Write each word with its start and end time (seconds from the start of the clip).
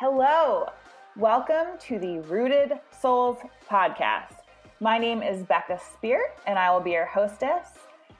Hello, 0.00 0.66
welcome 1.14 1.76
to 1.78 1.98
the 1.98 2.20
Rooted 2.20 2.72
Souls 2.90 3.36
podcast. 3.68 4.32
My 4.80 4.96
name 4.96 5.22
is 5.22 5.42
Becca 5.42 5.78
Speert, 5.78 6.38
and 6.46 6.58
I 6.58 6.70
will 6.72 6.80
be 6.80 6.92
your 6.92 7.04
hostess. 7.04 7.68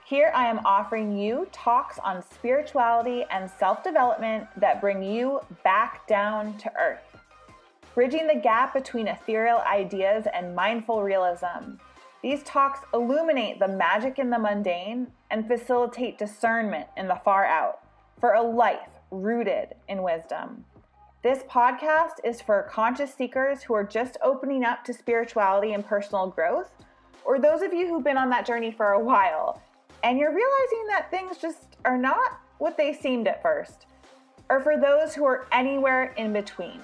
Here 0.04 0.30
I 0.34 0.44
am 0.44 0.60
offering 0.66 1.16
you 1.16 1.48
talks 1.52 1.98
on 2.00 2.22
spirituality 2.34 3.24
and 3.30 3.50
self 3.50 3.82
development 3.82 4.46
that 4.58 4.82
bring 4.82 5.02
you 5.02 5.40
back 5.64 6.06
down 6.06 6.58
to 6.58 6.70
earth, 6.78 7.16
bridging 7.94 8.26
the 8.26 8.38
gap 8.38 8.74
between 8.74 9.08
ethereal 9.08 9.60
ideas 9.60 10.26
and 10.34 10.54
mindful 10.54 11.02
realism. 11.02 11.78
These 12.22 12.42
talks 12.42 12.80
illuminate 12.92 13.58
the 13.58 13.68
magic 13.68 14.18
in 14.18 14.28
the 14.28 14.38
mundane 14.38 15.06
and 15.30 15.48
facilitate 15.48 16.18
discernment 16.18 16.88
in 16.98 17.08
the 17.08 17.22
far 17.24 17.46
out 17.46 17.78
for 18.20 18.34
a 18.34 18.42
life 18.42 18.90
rooted 19.10 19.76
in 19.88 20.02
wisdom. 20.02 20.66
This 21.22 21.42
podcast 21.42 22.14
is 22.24 22.40
for 22.40 22.62
conscious 22.70 23.12
seekers 23.12 23.62
who 23.62 23.74
are 23.74 23.84
just 23.84 24.16
opening 24.24 24.64
up 24.64 24.84
to 24.84 24.94
spirituality 24.94 25.74
and 25.74 25.84
personal 25.84 26.28
growth, 26.28 26.70
or 27.26 27.38
those 27.38 27.60
of 27.60 27.74
you 27.74 27.86
who've 27.86 28.02
been 28.02 28.16
on 28.16 28.30
that 28.30 28.46
journey 28.46 28.72
for 28.72 28.92
a 28.92 29.04
while 29.04 29.60
and 30.02 30.18
you're 30.18 30.34
realizing 30.34 30.86
that 30.88 31.10
things 31.10 31.36
just 31.36 31.76
are 31.84 31.98
not 31.98 32.40
what 32.56 32.78
they 32.78 32.94
seemed 32.94 33.28
at 33.28 33.42
first, 33.42 33.84
or 34.48 34.60
for 34.60 34.78
those 34.78 35.14
who 35.14 35.26
are 35.26 35.46
anywhere 35.52 36.14
in 36.16 36.32
between. 36.32 36.80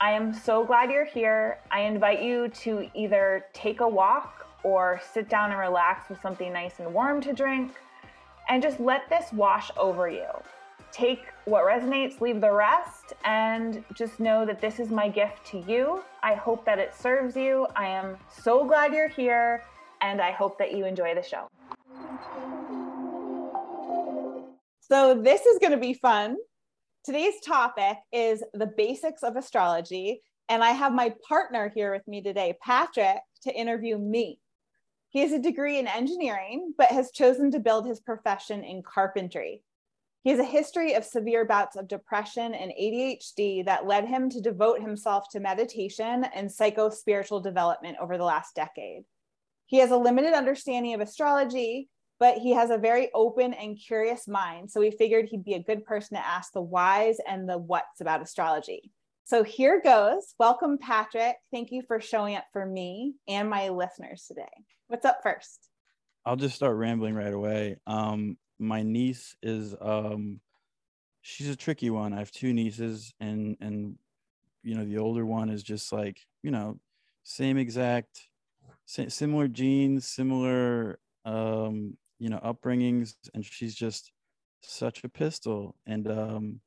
I 0.00 0.12
am 0.12 0.32
so 0.32 0.64
glad 0.64 0.92
you're 0.92 1.04
here. 1.04 1.58
I 1.72 1.80
invite 1.80 2.22
you 2.22 2.50
to 2.60 2.88
either 2.94 3.46
take 3.52 3.80
a 3.80 3.88
walk 3.88 4.46
or 4.62 5.00
sit 5.12 5.28
down 5.28 5.50
and 5.50 5.58
relax 5.58 6.08
with 6.08 6.22
something 6.22 6.52
nice 6.52 6.78
and 6.78 6.94
warm 6.94 7.20
to 7.22 7.32
drink, 7.32 7.72
and 8.48 8.62
just 8.62 8.78
let 8.78 9.08
this 9.08 9.32
wash 9.32 9.72
over 9.76 10.08
you 10.08 10.28
take 10.92 11.24
what 11.46 11.64
resonates, 11.64 12.20
leave 12.20 12.40
the 12.40 12.52
rest, 12.52 13.14
and 13.24 13.82
just 13.94 14.20
know 14.20 14.44
that 14.44 14.60
this 14.60 14.78
is 14.78 14.90
my 14.90 15.08
gift 15.08 15.44
to 15.46 15.58
you. 15.60 16.02
I 16.22 16.34
hope 16.34 16.64
that 16.66 16.78
it 16.78 16.94
serves 16.94 17.34
you. 17.34 17.66
I 17.74 17.86
am 17.86 18.18
so 18.28 18.64
glad 18.64 18.92
you're 18.92 19.08
here, 19.08 19.64
and 20.00 20.20
I 20.20 20.30
hope 20.30 20.58
that 20.58 20.72
you 20.76 20.84
enjoy 20.84 21.14
the 21.14 21.22
show. 21.22 21.48
So, 24.80 25.20
this 25.20 25.46
is 25.46 25.58
going 25.58 25.72
to 25.72 25.78
be 25.78 25.94
fun. 25.94 26.36
Today's 27.04 27.40
topic 27.44 27.96
is 28.12 28.44
the 28.52 28.70
basics 28.76 29.22
of 29.22 29.36
astrology, 29.36 30.20
and 30.48 30.62
I 30.62 30.70
have 30.70 30.92
my 30.92 31.14
partner 31.26 31.72
here 31.74 31.92
with 31.92 32.06
me 32.06 32.22
today, 32.22 32.54
Patrick, 32.62 33.18
to 33.42 33.52
interview 33.52 33.98
me. 33.98 34.38
He 35.08 35.20
has 35.20 35.32
a 35.32 35.38
degree 35.38 35.78
in 35.78 35.86
engineering, 35.86 36.74
but 36.78 36.88
has 36.88 37.10
chosen 37.10 37.50
to 37.50 37.58
build 37.58 37.86
his 37.86 38.00
profession 38.00 38.62
in 38.62 38.82
carpentry. 38.82 39.62
He 40.22 40.30
has 40.30 40.38
a 40.38 40.44
history 40.44 40.94
of 40.94 41.04
severe 41.04 41.44
bouts 41.44 41.76
of 41.76 41.88
depression 41.88 42.54
and 42.54 42.72
ADHD 42.80 43.64
that 43.66 43.86
led 43.86 44.06
him 44.06 44.30
to 44.30 44.40
devote 44.40 44.80
himself 44.80 45.28
to 45.32 45.40
meditation 45.40 46.24
and 46.32 46.50
psycho 46.50 46.90
spiritual 46.90 47.40
development 47.40 47.96
over 48.00 48.16
the 48.16 48.24
last 48.24 48.54
decade. 48.54 49.02
He 49.66 49.78
has 49.78 49.90
a 49.90 49.96
limited 49.96 50.32
understanding 50.32 50.94
of 50.94 51.00
astrology, 51.00 51.88
but 52.20 52.38
he 52.38 52.52
has 52.52 52.70
a 52.70 52.78
very 52.78 53.10
open 53.14 53.52
and 53.52 53.76
curious 53.76 54.28
mind. 54.28 54.70
So 54.70 54.80
we 54.80 54.92
figured 54.92 55.26
he'd 55.26 55.44
be 55.44 55.54
a 55.54 55.62
good 55.62 55.84
person 55.84 56.16
to 56.16 56.24
ask 56.24 56.52
the 56.52 56.62
whys 56.62 57.16
and 57.26 57.48
the 57.48 57.58
whats 57.58 58.00
about 58.00 58.22
astrology. 58.22 58.92
So 59.24 59.42
here 59.42 59.80
goes. 59.82 60.34
Welcome, 60.38 60.78
Patrick. 60.78 61.36
Thank 61.50 61.72
you 61.72 61.82
for 61.88 62.00
showing 62.00 62.36
up 62.36 62.44
for 62.52 62.64
me 62.64 63.14
and 63.26 63.50
my 63.50 63.70
listeners 63.70 64.24
today. 64.28 64.52
What's 64.86 65.04
up 65.04 65.18
first? 65.24 65.68
I'll 66.24 66.36
just 66.36 66.54
start 66.54 66.76
rambling 66.76 67.14
right 67.14 67.32
away. 67.32 67.76
Um, 67.88 68.36
my 68.62 68.82
niece 68.82 69.36
is 69.42 69.74
um 69.80 70.40
she's 71.22 71.48
a 71.48 71.56
tricky 71.56 71.90
one. 71.90 72.12
I 72.12 72.18
have 72.18 72.32
two 72.32 72.52
nieces 72.52 73.14
and 73.20 73.56
and 73.60 73.96
you 74.62 74.74
know 74.76 74.84
the 74.84 74.98
older 74.98 75.26
one 75.26 75.50
is 75.50 75.62
just 75.62 75.92
like, 75.92 76.18
you 76.42 76.50
know, 76.50 76.78
same 77.24 77.58
exact 77.58 78.28
similar 78.86 79.48
genes, 79.48 80.08
similar 80.08 80.98
um 81.24 81.96
you 82.18 82.30
know 82.30 82.38
upbringings. 82.38 83.14
And 83.34 83.44
she's 83.44 83.74
just 83.74 84.12
such 84.62 85.04
a 85.04 85.08
pistol. 85.08 85.76
And 85.86 86.08
um 86.08 86.60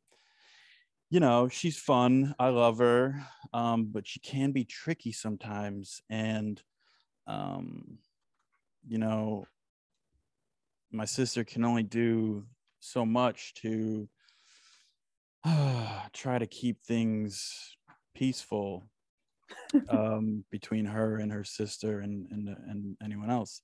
you 1.09 1.19
know 1.19 1.47
she's 1.47 1.77
fun. 1.77 2.35
I 2.39 2.49
love 2.49 2.79
her. 2.79 3.15
Um 3.53 3.85
but 3.91 4.07
she 4.07 4.19
can 4.19 4.51
be 4.51 4.65
tricky 4.65 5.11
sometimes. 5.11 6.01
And 6.09 6.61
um 7.27 7.99
you 8.87 8.97
know 8.97 9.45
my 10.91 11.05
sister 11.05 11.43
can 11.43 11.65
only 11.65 11.83
do 11.83 12.45
so 12.79 13.05
much 13.05 13.53
to 13.55 14.07
uh, 15.43 16.01
try 16.13 16.37
to 16.37 16.45
keep 16.45 16.81
things 16.81 17.75
peaceful 18.13 18.83
um, 19.89 20.43
between 20.51 20.85
her 20.85 21.17
and 21.17 21.31
her 21.31 21.43
sister 21.43 21.99
and 21.99 22.27
and 22.31 22.49
and 22.49 22.97
anyone 23.03 23.29
else. 23.29 23.61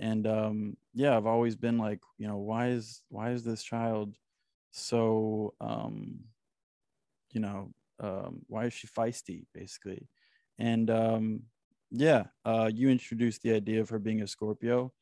And 0.00 0.26
um, 0.26 0.76
yeah, 0.92 1.16
I've 1.16 1.26
always 1.26 1.56
been 1.56 1.78
like, 1.78 2.00
you 2.18 2.26
know, 2.26 2.38
why 2.38 2.68
is 2.68 3.02
why 3.08 3.30
is 3.30 3.44
this 3.44 3.62
child 3.62 4.16
so 4.72 5.54
um, 5.60 6.18
you 7.32 7.40
know, 7.40 7.70
um, 8.00 8.42
why 8.46 8.66
is 8.66 8.72
she 8.72 8.86
feisty 8.86 9.46
basically? 9.54 10.08
And 10.58 10.90
um, 10.90 11.42
yeah, 11.90 12.24
uh, 12.44 12.70
you 12.72 12.88
introduced 12.88 13.42
the 13.42 13.52
idea 13.54 13.80
of 13.80 13.88
her 13.90 13.98
being 13.98 14.22
a 14.22 14.26
Scorpio 14.26 14.92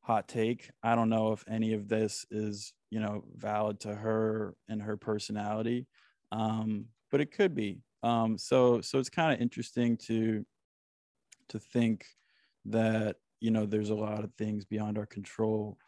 hot 0.00 0.28
take. 0.28 0.70
I 0.82 0.94
don't 0.94 1.08
know 1.08 1.32
if 1.32 1.44
any 1.48 1.74
of 1.74 1.88
this 1.88 2.24
is, 2.30 2.72
you 2.90 3.00
know, 3.00 3.24
valid 3.34 3.80
to 3.80 3.94
her 3.94 4.54
and 4.68 4.82
her 4.82 4.96
personality, 4.96 5.86
um, 6.32 6.86
but 7.10 7.20
it 7.20 7.32
could 7.32 7.54
be. 7.54 7.82
Um, 8.02 8.38
so, 8.38 8.80
so 8.80 8.98
it's 8.98 9.10
kind 9.10 9.32
of 9.32 9.40
interesting 9.40 9.96
to 10.06 10.44
to 11.48 11.58
think 11.58 12.04
that 12.66 13.16
you 13.40 13.50
know 13.50 13.66
there's 13.66 13.90
a 13.90 13.94
lot 13.94 14.24
of 14.24 14.32
things 14.34 14.64
beyond 14.64 14.98
our 14.98 15.06
control, 15.06 15.78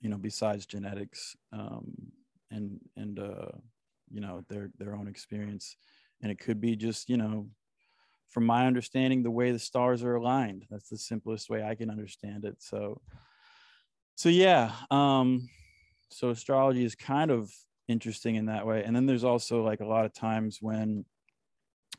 you 0.00 0.08
know, 0.08 0.18
besides 0.18 0.66
genetics 0.66 1.36
um, 1.52 1.92
and 2.50 2.78
and 2.96 3.18
uh, 3.18 3.50
you 4.10 4.20
know 4.20 4.44
their 4.48 4.70
their 4.78 4.94
own 4.94 5.08
experience, 5.08 5.76
and 6.22 6.30
it 6.30 6.38
could 6.38 6.60
be 6.60 6.76
just 6.76 7.08
you 7.08 7.16
know 7.16 7.48
from 8.28 8.44
my 8.44 8.66
understanding, 8.66 9.22
the 9.22 9.30
way 9.30 9.52
the 9.52 9.58
stars 9.58 10.02
are 10.02 10.16
aligned. 10.16 10.66
That's 10.70 10.88
the 10.88 10.98
simplest 10.98 11.48
way 11.48 11.62
I 11.62 11.74
can 11.74 11.90
understand 11.90 12.44
it. 12.44 12.56
So, 12.58 13.00
so 14.16 14.28
yeah 14.28 14.72
um 14.90 15.48
so 16.10 16.30
astrology 16.30 16.84
is 16.84 16.94
kind 16.94 17.30
of 17.30 17.52
interesting 17.88 18.36
in 18.36 18.46
that 18.46 18.66
way. 18.66 18.82
And 18.84 18.94
then 18.94 19.06
there's 19.06 19.24
also 19.24 19.62
like 19.62 19.80
a 19.80 19.86
lot 19.86 20.04
of 20.04 20.12
times 20.12 20.58
when 20.60 21.04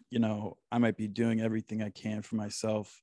you 0.10 0.20
know 0.20 0.58
i 0.72 0.78
might 0.78 0.96
be 0.96 1.08
doing 1.08 1.42
everything 1.42 1.82
i 1.82 1.90
can 1.90 2.22
for 2.22 2.36
myself 2.36 3.02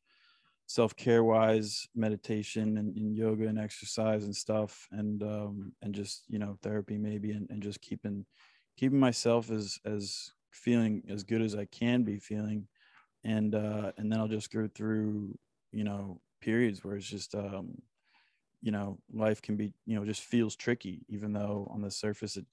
self-care 0.67 1.23
wise 1.23 1.87
meditation 1.95 2.79
and, 2.79 2.97
and, 2.97 3.15
yoga 3.15 3.47
and 3.47 3.59
exercise 3.59 4.25
and 4.25 4.35
stuff 4.35 4.89
and 4.91 5.23
um 5.23 5.73
and 5.83 5.95
just 5.95 6.25
you 6.29 6.39
know 6.39 6.57
therapy 6.63 6.97
maybe 6.97 7.33
and, 7.33 7.47
and 7.51 7.63
just 7.63 7.83
keeping 7.83 8.25
keeping 8.79 8.99
myself 8.99 9.51
as 9.51 9.79
as 9.85 10.33
feeling 10.51 11.03
as 11.11 11.25
good 11.25 11.43
as 11.43 11.55
i 11.55 11.67
can 11.67 12.05
be 12.05 12.19
feeling. 12.19 12.67
And 13.25 13.55
uh 13.55 13.93
and 13.99 14.11
then 14.11 14.19
i'll 14.19 14.29
just 14.29 14.51
go 14.51 14.69
through 14.75 15.39
you 15.73 15.85
know 15.85 16.21
periods 16.41 16.83
where 16.83 16.97
it's 16.97 17.07
just 17.07 17.35
um 17.35 17.83
you 18.65 18.73
know 18.73 18.99
life 19.13 19.43
can 19.43 19.57
be 19.57 19.73
you 19.87 19.97
know 19.97 20.07
just 20.07 20.23
feels 20.25 20.57
tricky 20.57 21.07
even 21.09 21.35
though 21.35 21.69
on 21.73 21.83
the 21.83 21.93
surface 21.93 22.39
it 22.39 22.47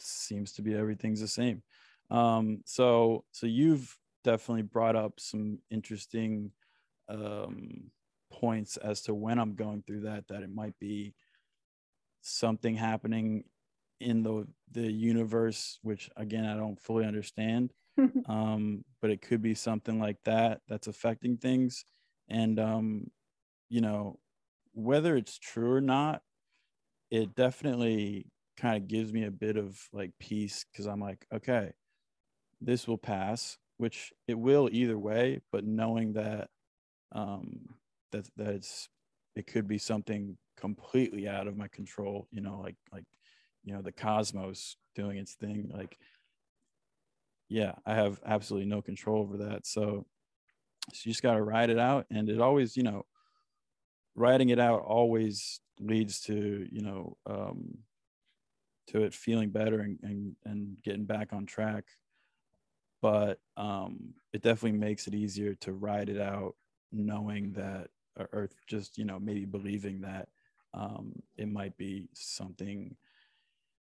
seems 0.00 0.54
to 0.54 0.62
be 0.62 0.74
everything's 0.74 1.20
the 1.22 1.28
same. 1.28 1.64
Um 2.10 2.62
so 2.66 3.26
so 3.32 3.46
you've 3.48 3.98
definitely 4.24 4.62
brought 4.62 4.96
up 4.96 5.20
some 5.20 5.60
interesting 5.70 6.52
um 7.08 7.90
points 8.32 8.76
as 8.78 9.02
to 9.02 9.14
when 9.14 9.38
i'm 9.38 9.54
going 9.56 9.82
through 9.82 10.00
that 10.02 10.28
that 10.28 10.42
it 10.42 10.50
might 10.50 10.78
be 10.80 11.14
something 12.22 12.74
happening 12.74 13.44
in 14.00 14.22
the 14.22 14.46
the 14.72 14.90
universe 14.92 15.78
which 15.82 16.10
again 16.16 16.44
i 16.44 16.56
don't 16.56 16.80
fully 16.80 17.04
understand. 17.06 17.72
Um 18.26 18.84
but 19.00 19.10
it 19.10 19.22
could 19.22 19.42
be 19.42 19.54
something 19.54 20.00
like 20.00 20.18
that 20.24 20.62
that's 20.68 20.88
affecting 20.88 21.38
things. 21.38 21.84
And 22.28 22.58
um 22.60 23.10
you 23.70 23.80
know 23.82 24.20
whether 24.76 25.16
it's 25.16 25.38
true 25.38 25.72
or 25.72 25.82
not, 25.82 26.22
it 27.10 27.34
definitely 27.34 28.26
kind 28.56 28.76
of 28.76 28.88
gives 28.88 29.12
me 29.12 29.24
a 29.24 29.30
bit 29.30 29.56
of 29.56 29.80
like 29.92 30.12
peace 30.20 30.64
because 30.70 30.86
I'm 30.86 31.00
like, 31.00 31.26
okay, 31.32 31.72
this 32.60 32.88
will 32.88 32.98
pass, 32.98 33.58
which 33.78 34.12
it 34.28 34.38
will 34.38 34.68
either 34.72 34.98
way, 34.98 35.40
but 35.52 35.64
knowing 35.64 36.14
that 36.14 36.48
um 37.12 37.66
that 38.12 38.28
that 38.36 38.48
it's 38.54 38.88
it 39.36 39.46
could 39.46 39.68
be 39.68 39.78
something 39.78 40.36
completely 40.58 41.28
out 41.28 41.46
of 41.48 41.56
my 41.56 41.68
control, 41.68 42.28
you 42.30 42.40
know, 42.42 42.60
like 42.62 42.76
like 42.92 43.04
you 43.64 43.74
know, 43.74 43.82
the 43.82 43.92
cosmos 43.92 44.76
doing 44.94 45.18
its 45.18 45.34
thing. 45.34 45.70
Like, 45.74 45.98
yeah, 47.48 47.74
I 47.84 47.94
have 47.94 48.20
absolutely 48.24 48.68
no 48.68 48.82
control 48.82 49.22
over 49.22 49.36
that. 49.38 49.66
So, 49.66 50.06
so 50.92 51.00
you 51.04 51.12
just 51.12 51.22
gotta 51.22 51.42
ride 51.42 51.70
it 51.70 51.78
out. 51.78 52.06
And 52.10 52.28
it 52.28 52.40
always, 52.40 52.76
you 52.76 52.82
know, 52.82 53.04
writing 54.16 54.48
it 54.48 54.58
out 54.58 54.80
always 54.80 55.60
leads 55.78 56.20
to 56.22 56.66
you 56.70 56.82
know 56.82 57.16
um, 57.26 57.78
to 58.88 59.02
it 59.02 59.14
feeling 59.14 59.50
better 59.50 59.80
and, 59.80 59.98
and 60.02 60.36
and 60.44 60.82
getting 60.82 61.04
back 61.04 61.32
on 61.32 61.46
track. 61.46 61.84
But 63.02 63.38
um, 63.56 64.14
it 64.32 64.42
definitely 64.42 64.78
makes 64.78 65.06
it 65.06 65.14
easier 65.14 65.54
to 65.56 65.72
ride 65.72 66.08
it 66.08 66.20
out 66.20 66.56
knowing 66.90 67.52
that 67.52 67.88
or, 68.18 68.28
or 68.32 68.50
just 68.66 68.98
you 68.98 69.04
know 69.04 69.20
maybe 69.20 69.44
believing 69.44 70.00
that 70.00 70.28
um, 70.74 71.12
it 71.36 71.48
might 71.48 71.76
be 71.76 72.08
something 72.14 72.96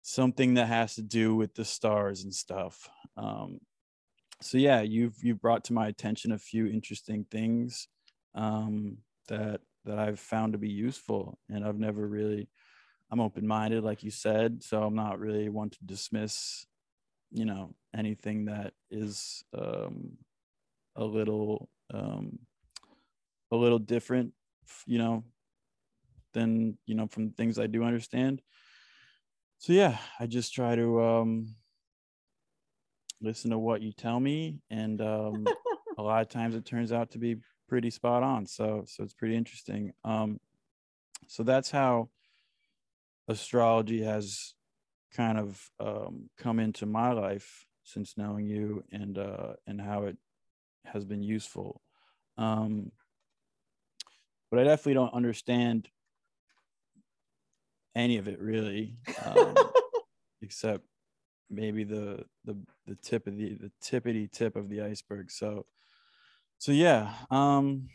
something 0.03 0.55
that 0.55 0.67
has 0.67 0.95
to 0.97 1.03
do 1.03 1.35
with 1.35 1.55
the 1.55 1.65
stars 1.65 2.25
and 2.25 2.35
stuff. 2.35 2.89
Um, 3.17 3.61
so 4.41 4.59
yeah 4.59 4.81
you've 4.81 5.17
you 5.23 5.35
brought 5.35 5.65
to 5.65 5.73
my 5.73 5.87
attention 5.87 6.33
a 6.33 6.39
few 6.39 6.67
interesting 6.67 7.25
things 7.31 7.89
um, 8.35 8.99
that 9.29 9.61
that 9.85 9.99
i've 9.99 10.21
found 10.21 10.53
to 10.53 10.59
be 10.59 10.69
useful 10.71 11.39
and 11.49 11.65
i've 11.65 11.79
never 11.79 12.07
really 12.07 12.49
i'm 13.11 13.21
open-minded 13.21 13.83
like 13.85 14.03
you 14.03 14.11
said 14.11 14.63
so 14.63 14.83
i'm 14.83 14.95
not 14.95 15.19
really 15.19 15.49
one 15.49 15.71
to 15.71 15.79
dismiss 15.85 16.67
you 17.31 17.45
know 17.45 17.75
anything 17.95 18.45
that 18.47 18.73
is 18.91 19.45
um, 19.57 20.13
a 20.97 21.05
little 21.05 21.69
um, 21.93 22.39
a 23.51 23.57
little 23.57 23.79
different 23.79 24.33
you 24.87 24.99
know 24.99 25.25
than 26.33 26.77
you 26.87 26.95
know 26.95 27.07
from 27.07 27.31
things 27.31 27.59
i 27.59 27.67
do 27.67 27.85
understand. 27.85 28.43
So 29.59 29.73
yeah 29.73 29.99
i 30.21 30.27
just 30.27 30.55
try 30.55 30.75
to 30.75 31.03
um 31.03 31.55
listen 33.21 33.51
to 33.51 33.59
what 33.59 33.81
you 33.81 33.93
tell 33.93 34.21
me 34.21 34.61
and 34.71 35.01
um 35.01 35.47
a 35.99 36.03
lot 36.03 36.23
of 36.23 36.29
times 36.29 36.55
it 36.55 36.67
turns 36.67 36.93
out 36.93 37.13
to 37.13 37.19
be 37.19 37.37
pretty 37.69 37.91
spot 37.91 38.23
on 38.23 38.47
so 38.47 38.85
so 38.87 39.03
it's 39.03 39.15
pretty 39.15 39.37
interesting 39.37 39.93
um 40.05 40.39
so 41.27 41.43
that's 41.43 41.71
how 41.71 42.09
astrology 43.29 44.03
has 44.03 44.55
kind 45.15 45.39
of 45.39 45.71
um 45.81 46.29
come 46.37 46.59
into 46.59 46.87
my 46.87 47.13
life 47.13 47.67
since 47.85 48.15
knowing 48.17 48.47
you 48.47 48.83
and 48.93 49.19
uh 49.19 49.55
and 49.67 49.81
how 49.81 50.05
it 50.05 50.17
has 50.85 51.05
been 51.05 51.23
useful 51.23 51.81
um 52.37 52.91
but 54.55 54.61
I 54.61 54.65
definitely 54.67 54.95
don't 54.95 55.15
understand 55.15 55.89
any 57.97 58.19
of 58.19 58.29
it 58.29 58.41
really, 58.41 58.95
um, 59.25 59.53
except 60.43 60.85
maybe 61.51 61.83
the 61.83 62.25
the 62.45 62.57
the 62.87 62.95
tip 63.03 63.27
of 63.27 63.37
the 63.37 63.55
the 63.55 63.73
tippity 63.83 64.31
tip 64.31 64.55
of 64.55 64.69
the 64.69 64.83
iceberg. 64.83 65.33
So, 65.33 65.67
so 66.59 66.73
yeah. 66.73 67.13
Um, 67.31 67.89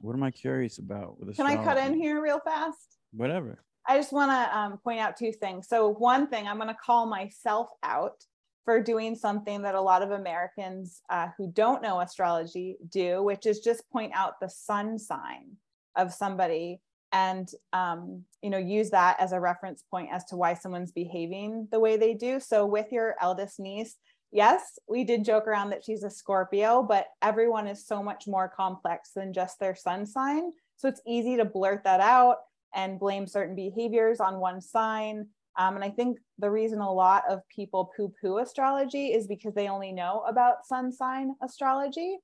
what 0.00 0.14
am 0.14 0.22
I 0.22 0.30
curious 0.30 0.78
about 0.78 1.18
with 1.18 1.36
Can 1.36 1.46
I 1.46 1.56
cut 1.56 1.78
in 1.78 1.94
here 1.94 2.22
real 2.22 2.40
fast? 2.40 2.98
Whatever. 3.12 3.64
I 3.86 3.96
just 3.96 4.12
want 4.12 4.30
to 4.30 4.58
um, 4.58 4.78
point 4.78 5.00
out 5.00 5.16
two 5.16 5.32
things. 5.32 5.68
So, 5.68 5.88
one 5.88 6.26
thing, 6.26 6.46
I'm 6.46 6.56
going 6.56 6.68
to 6.68 6.74
call 6.74 7.06
myself 7.06 7.68
out 7.82 8.24
for 8.64 8.82
doing 8.82 9.14
something 9.14 9.62
that 9.62 9.74
a 9.74 9.80
lot 9.80 10.02
of 10.02 10.10
Americans 10.10 11.02
uh, 11.10 11.28
who 11.36 11.50
don't 11.50 11.82
know 11.82 12.00
astrology 12.00 12.76
do, 12.88 13.22
which 13.22 13.46
is 13.46 13.60
just 13.60 13.88
point 13.90 14.12
out 14.14 14.40
the 14.40 14.48
sun 14.48 14.98
sign 14.98 15.56
of 15.96 16.12
somebody 16.12 16.80
and 17.12 17.48
um, 17.72 18.24
you 18.42 18.50
know 18.50 18.58
use 18.58 18.90
that 18.90 19.18
as 19.20 19.32
a 19.32 19.40
reference 19.40 19.84
point 19.90 20.08
as 20.12 20.24
to 20.26 20.36
why 20.36 20.52
someone's 20.52 20.92
behaving 20.92 21.68
the 21.70 21.80
way 21.80 21.96
they 21.96 22.12
do 22.12 22.40
so 22.40 22.66
with 22.66 22.90
your 22.90 23.14
eldest 23.20 23.60
niece 23.60 23.96
yes 24.32 24.78
we 24.88 25.04
did 25.04 25.24
joke 25.24 25.46
around 25.46 25.70
that 25.70 25.84
she's 25.84 26.02
a 26.02 26.10
scorpio 26.10 26.82
but 26.82 27.08
everyone 27.22 27.66
is 27.66 27.86
so 27.86 28.02
much 28.02 28.26
more 28.26 28.52
complex 28.54 29.10
than 29.14 29.32
just 29.32 29.58
their 29.58 29.74
sun 29.74 30.06
sign. 30.06 30.52
So 30.76 30.88
it's 30.88 31.00
easy 31.06 31.36
to 31.36 31.44
blurt 31.44 31.84
that 31.84 32.00
out 32.00 32.38
and 32.74 32.98
blame 32.98 33.26
certain 33.26 33.54
behaviors 33.54 34.20
on 34.20 34.40
one 34.40 34.60
sign. 34.60 35.28
Um, 35.56 35.76
and 35.76 35.84
i 35.84 35.90
think 35.90 36.18
the 36.38 36.50
reason 36.50 36.80
a 36.80 36.92
lot 36.92 37.22
of 37.30 37.48
people 37.48 37.92
poo 37.96 38.12
poo 38.20 38.38
astrology 38.38 39.12
is 39.12 39.28
because 39.28 39.54
they 39.54 39.68
only 39.68 39.92
know 39.92 40.24
about 40.26 40.66
sun 40.66 40.90
sign 40.92 41.34
astrology. 41.42 42.18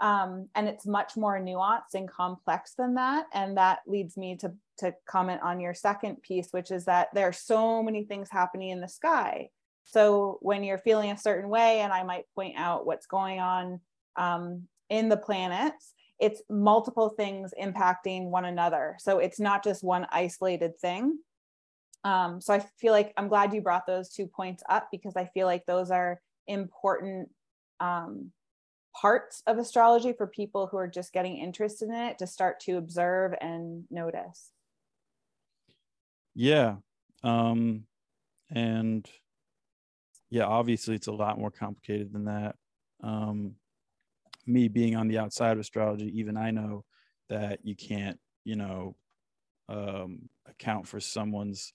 Um, 0.00 0.48
and 0.54 0.68
it's 0.68 0.86
much 0.86 1.16
more 1.16 1.38
nuanced 1.40 1.94
and 1.94 2.10
complex 2.10 2.74
than 2.76 2.94
that. 2.94 3.26
And 3.32 3.56
that 3.56 3.78
leads 3.86 4.16
me 4.16 4.36
to 4.38 4.52
to 4.78 4.92
comment 5.08 5.40
on 5.42 5.60
your 5.60 5.72
second 5.72 6.20
piece 6.22 6.48
which 6.50 6.72
is 6.72 6.84
that 6.86 7.06
there 7.14 7.28
are 7.28 7.32
so 7.32 7.80
many 7.80 8.02
things 8.02 8.28
happening 8.28 8.70
in 8.70 8.80
the 8.80 8.88
sky 8.88 9.48
so 9.84 10.38
when 10.40 10.64
you're 10.64 10.78
feeling 10.78 11.10
a 11.10 11.18
certain 11.18 11.48
way 11.48 11.80
and 11.80 11.92
i 11.92 12.02
might 12.02 12.24
point 12.34 12.54
out 12.56 12.86
what's 12.86 13.06
going 13.06 13.40
on 13.40 13.80
um, 14.16 14.62
in 14.90 15.08
the 15.08 15.16
planets 15.16 15.94
it's 16.20 16.42
multiple 16.48 17.10
things 17.10 17.52
impacting 17.60 18.30
one 18.30 18.44
another. 18.44 18.96
So 18.98 19.18
it's 19.18 19.40
not 19.40 19.64
just 19.64 19.82
one 19.82 20.06
isolated 20.10 20.78
thing. 20.78 21.18
Um, 22.04 22.38
so 22.38 22.52
i 22.52 22.62
feel 22.78 22.92
like 22.92 23.14
i'm 23.16 23.28
glad 23.28 23.54
you 23.54 23.62
brought 23.62 23.86
those 23.86 24.10
two 24.10 24.26
points 24.26 24.62
up 24.68 24.88
because 24.92 25.16
i 25.16 25.24
feel 25.32 25.46
like 25.46 25.64
those 25.64 25.90
are 25.90 26.20
important 26.46 27.30
um, 27.80 28.30
parts 28.94 29.42
of 29.46 29.56
astrology 29.56 30.12
for 30.12 30.26
people 30.26 30.66
who 30.66 30.76
are 30.76 30.86
just 30.86 31.14
getting 31.14 31.38
interested 31.38 31.88
in 31.88 31.94
it 31.94 32.18
to 32.18 32.26
start 32.26 32.60
to 32.60 32.76
observe 32.76 33.32
and 33.40 33.84
notice. 33.90 34.50
Yeah 36.34 36.76
um 37.22 37.84
and 38.50 39.08
yeah 40.34 40.44
obviously 40.46 40.96
it's 40.96 41.06
a 41.06 41.12
lot 41.12 41.38
more 41.38 41.50
complicated 41.50 42.12
than 42.12 42.24
that. 42.24 42.56
Um 43.02 43.54
me 44.46 44.68
being 44.68 44.96
on 44.96 45.08
the 45.08 45.18
outside 45.18 45.52
of 45.52 45.58
astrology 45.58 46.10
even 46.18 46.36
i 46.36 46.50
know 46.50 46.84
that 47.30 47.60
you 47.62 47.74
can't 47.74 48.18
you 48.44 48.56
know 48.56 48.94
um 49.70 50.28
account 50.46 50.86
for 50.86 51.00
someone's 51.00 51.72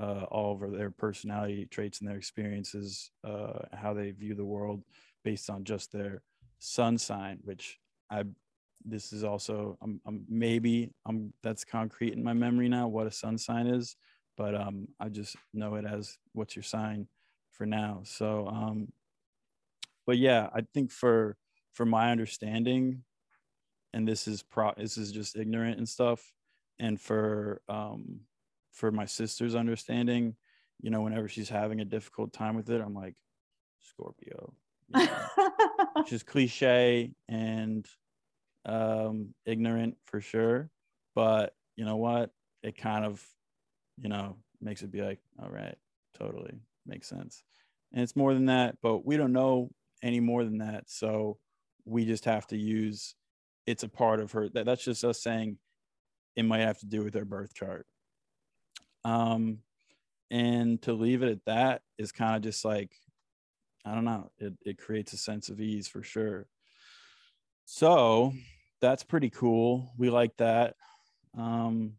uh, 0.00 0.24
all 0.30 0.52
over 0.52 0.70
their 0.70 0.90
personality 0.90 1.66
traits 1.66 1.98
and 2.00 2.08
their 2.08 2.16
experiences, 2.16 3.10
uh, 3.24 3.58
how 3.72 3.92
they 3.92 4.12
view 4.12 4.32
the 4.32 4.44
world 4.44 4.80
based 5.24 5.50
on 5.50 5.64
just 5.64 5.90
their 5.90 6.22
sun 6.60 6.96
sign, 6.96 7.38
which 7.42 7.78
I 8.10 8.22
this 8.84 9.12
is 9.12 9.24
also 9.24 9.76
I'm 9.82 10.00
maybe 10.28 10.92
I'm 11.04 11.32
that's 11.42 11.64
concrete 11.64 12.12
in 12.12 12.22
my 12.22 12.32
memory 12.32 12.68
now 12.68 12.86
what 12.86 13.08
a 13.08 13.10
sun 13.10 13.38
sign 13.38 13.66
is, 13.66 13.96
but 14.36 14.54
um 14.54 14.86
I 15.00 15.08
just 15.08 15.36
know 15.52 15.74
it 15.74 15.84
as 15.84 16.16
what's 16.32 16.54
your 16.54 16.62
sign 16.62 17.08
for 17.58 17.66
now. 17.66 18.00
So 18.04 18.46
um 18.46 18.92
but 20.06 20.16
yeah, 20.16 20.48
I 20.54 20.62
think 20.72 20.90
for 20.90 21.36
for 21.74 21.84
my 21.84 22.10
understanding, 22.10 23.04
and 23.92 24.08
this 24.08 24.26
is 24.26 24.42
pro 24.42 24.72
this 24.76 24.96
is 24.96 25.12
just 25.12 25.36
ignorant 25.36 25.76
and 25.76 25.88
stuff, 25.88 26.32
and 26.78 26.98
for 26.98 27.60
um 27.68 28.20
for 28.72 28.90
my 28.90 29.04
sister's 29.04 29.54
understanding, 29.54 30.36
you 30.80 30.90
know, 30.90 31.02
whenever 31.02 31.28
she's 31.28 31.48
having 31.50 31.80
a 31.80 31.84
difficult 31.84 32.32
time 32.32 32.56
with 32.56 32.70
it, 32.70 32.80
I'm 32.80 32.94
like, 32.94 33.16
Scorpio, 33.80 34.54
which 35.94 36.12
is 36.12 36.22
cliche 36.22 37.12
and 37.28 37.86
um, 38.64 39.34
ignorant 39.44 39.96
for 40.06 40.20
sure. 40.20 40.70
But 41.14 41.54
you 41.76 41.84
know 41.84 41.96
what? 41.96 42.30
It 42.62 42.76
kind 42.76 43.04
of, 43.04 43.22
you 43.98 44.08
know, 44.08 44.36
makes 44.60 44.82
it 44.82 44.92
be 44.92 45.02
like, 45.02 45.18
all 45.42 45.50
right, 45.50 45.76
totally 46.16 46.60
makes 46.88 47.08
sense. 47.08 47.42
And 47.92 48.02
it's 48.02 48.16
more 48.16 48.34
than 48.34 48.46
that, 48.46 48.76
but 48.82 49.04
we 49.06 49.16
don't 49.16 49.32
know 49.32 49.70
any 50.02 50.20
more 50.20 50.44
than 50.44 50.58
that. 50.58 50.84
So 50.86 51.38
we 51.84 52.04
just 52.04 52.24
have 52.26 52.46
to 52.48 52.56
use 52.56 53.14
it's 53.66 53.82
a 53.82 53.88
part 53.88 54.20
of 54.20 54.32
her. 54.32 54.48
That, 54.48 54.66
that's 54.66 54.84
just 54.84 55.04
us 55.04 55.22
saying 55.22 55.58
it 56.36 56.44
might 56.44 56.60
have 56.60 56.78
to 56.78 56.86
do 56.86 57.02
with 57.02 57.14
her 57.14 57.24
birth 57.24 57.54
chart. 57.54 57.86
Um, 59.04 59.58
and 60.30 60.80
to 60.82 60.92
leave 60.92 61.22
it 61.22 61.30
at 61.30 61.44
that 61.46 61.82
is 61.98 62.12
kind 62.12 62.36
of 62.36 62.42
just 62.42 62.64
like 62.64 62.92
I 63.84 63.94
don't 63.94 64.04
know. 64.04 64.30
It 64.38 64.54
it 64.64 64.78
creates 64.78 65.12
a 65.12 65.16
sense 65.16 65.48
of 65.48 65.60
ease 65.60 65.88
for 65.88 66.02
sure. 66.02 66.46
So 67.64 68.32
that's 68.80 69.02
pretty 69.02 69.30
cool. 69.30 69.92
We 69.96 70.10
like 70.10 70.36
that. 70.38 70.74
Um, 71.36 71.94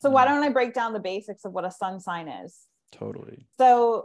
so 0.00 0.10
why 0.10 0.26
don't 0.26 0.42
I 0.42 0.50
break 0.50 0.74
down 0.74 0.92
the 0.92 1.00
basics 1.00 1.44
of 1.44 1.52
what 1.52 1.64
a 1.64 1.70
sun 1.70 2.00
sign 2.00 2.28
is? 2.28 2.66
Totally. 2.92 3.46
So 3.58 4.04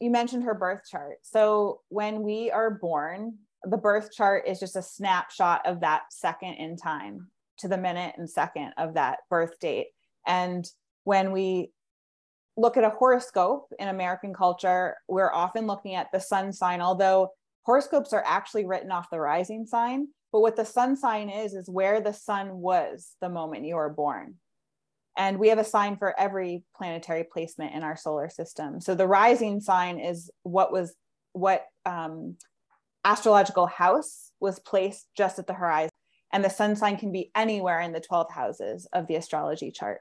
you 0.00 0.10
mentioned 0.10 0.44
her 0.44 0.54
birth 0.54 0.82
chart. 0.90 1.18
So 1.22 1.80
when 1.88 2.22
we 2.22 2.50
are 2.50 2.70
born, 2.70 3.38
the 3.62 3.76
birth 3.76 4.12
chart 4.12 4.46
is 4.46 4.60
just 4.60 4.76
a 4.76 4.82
snapshot 4.82 5.66
of 5.66 5.80
that 5.80 6.02
second 6.10 6.54
in 6.54 6.76
time 6.76 7.28
to 7.58 7.68
the 7.68 7.78
minute 7.78 8.14
and 8.18 8.28
second 8.28 8.72
of 8.76 8.94
that 8.94 9.18
birth 9.30 9.58
date. 9.60 9.88
And 10.26 10.68
when 11.04 11.32
we 11.32 11.70
look 12.56 12.76
at 12.76 12.84
a 12.84 12.90
horoscope 12.90 13.68
in 13.78 13.88
American 13.88 14.34
culture, 14.34 14.96
we're 15.08 15.32
often 15.32 15.66
looking 15.66 15.94
at 15.94 16.12
the 16.12 16.20
sun 16.20 16.52
sign, 16.52 16.80
although 16.80 17.30
horoscopes 17.64 18.12
are 18.12 18.24
actually 18.26 18.66
written 18.66 18.90
off 18.90 19.10
the 19.10 19.20
rising 19.20 19.66
sign. 19.66 20.08
But 20.32 20.40
what 20.40 20.56
the 20.56 20.64
sun 20.64 20.96
sign 20.96 21.30
is, 21.30 21.54
is 21.54 21.70
where 21.70 22.00
the 22.00 22.12
sun 22.12 22.56
was 22.56 23.12
the 23.20 23.28
moment 23.28 23.66
you 23.66 23.76
were 23.76 23.90
born. 23.90 24.34
And 25.16 25.38
we 25.38 25.48
have 25.48 25.58
a 25.58 25.64
sign 25.64 25.96
for 25.96 26.18
every 26.18 26.64
planetary 26.76 27.24
placement 27.24 27.74
in 27.74 27.84
our 27.84 27.96
solar 27.96 28.28
system. 28.28 28.80
So 28.80 28.94
the 28.94 29.06
rising 29.06 29.60
sign 29.60 30.00
is 30.00 30.30
what 30.42 30.72
was 30.72 30.94
what 31.32 31.66
um, 31.86 32.36
astrological 33.04 33.66
house 33.66 34.30
was 34.40 34.58
placed 34.58 35.06
just 35.16 35.38
at 35.38 35.46
the 35.46 35.54
horizon. 35.54 35.90
And 36.32 36.44
the 36.44 36.50
sun 36.50 36.74
sign 36.74 36.96
can 36.96 37.12
be 37.12 37.30
anywhere 37.34 37.80
in 37.80 37.92
the 37.92 38.00
12 38.00 38.32
houses 38.32 38.88
of 38.92 39.06
the 39.06 39.14
astrology 39.16 39.70
chart. 39.70 40.00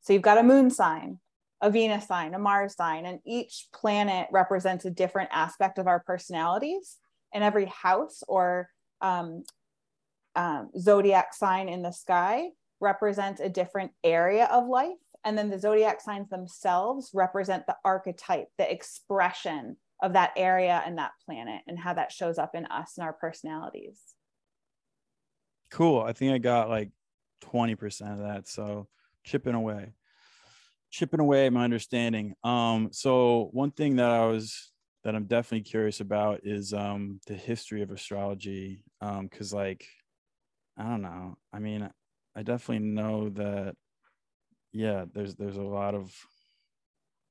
So 0.00 0.12
you've 0.12 0.22
got 0.22 0.38
a 0.38 0.42
moon 0.42 0.70
sign, 0.70 1.18
a 1.60 1.70
Venus 1.70 2.06
sign, 2.06 2.32
a 2.34 2.38
Mars 2.38 2.76
sign, 2.76 3.04
and 3.04 3.20
each 3.26 3.66
planet 3.74 4.28
represents 4.30 4.84
a 4.84 4.90
different 4.90 5.30
aspect 5.32 5.78
of 5.78 5.86
our 5.86 6.00
personalities 6.00 6.96
and 7.34 7.44
every 7.44 7.66
house 7.66 8.22
or 8.28 8.70
um, 9.00 9.44
um, 10.34 10.70
zodiac 10.78 11.34
sign 11.34 11.68
in 11.68 11.82
the 11.82 11.92
sky 11.92 12.50
represents 12.80 13.40
a 13.40 13.48
different 13.48 13.92
area 14.04 14.46
of 14.46 14.66
life. 14.66 14.96
And 15.24 15.36
then 15.36 15.50
the 15.50 15.58
zodiac 15.58 16.00
signs 16.00 16.28
themselves 16.28 17.10
represent 17.12 17.66
the 17.66 17.76
archetype, 17.84 18.48
the 18.58 18.70
expression 18.70 19.76
of 20.02 20.12
that 20.12 20.32
area 20.36 20.82
and 20.86 20.98
that 20.98 21.12
planet, 21.24 21.62
and 21.66 21.78
how 21.78 21.94
that 21.94 22.12
shows 22.12 22.38
up 22.38 22.54
in 22.54 22.66
us 22.66 22.92
and 22.96 23.04
our 23.04 23.12
personalities. 23.12 23.98
Cool. 25.70 26.00
I 26.00 26.12
think 26.12 26.32
I 26.32 26.38
got 26.38 26.68
like 26.68 26.90
20% 27.44 28.12
of 28.12 28.18
that. 28.18 28.48
So 28.48 28.88
chipping 29.24 29.54
away. 29.54 29.94
Chipping 30.90 31.20
away 31.20 31.50
my 31.50 31.64
understanding. 31.64 32.34
Um, 32.44 32.90
so 32.92 33.48
one 33.52 33.72
thing 33.72 33.96
that 33.96 34.10
I 34.10 34.26
was 34.26 34.70
that 35.02 35.14
I'm 35.14 35.26
definitely 35.26 35.62
curious 35.62 36.00
about 36.00 36.40
is 36.44 36.72
um 36.72 37.20
the 37.26 37.34
history 37.34 37.82
of 37.82 37.90
astrology. 37.90 38.82
Um, 39.00 39.26
because 39.26 39.52
like 39.52 39.86
I 40.78 40.84
don't 40.84 41.02
know. 41.02 41.36
I 41.52 41.58
mean, 41.58 41.88
I 42.36 42.42
definitely 42.42 42.86
know 42.86 43.30
that 43.30 43.76
yeah, 44.72 45.06
there's 45.12 45.34
there's 45.36 45.56
a 45.56 45.62
lot 45.62 45.94
of 45.94 46.14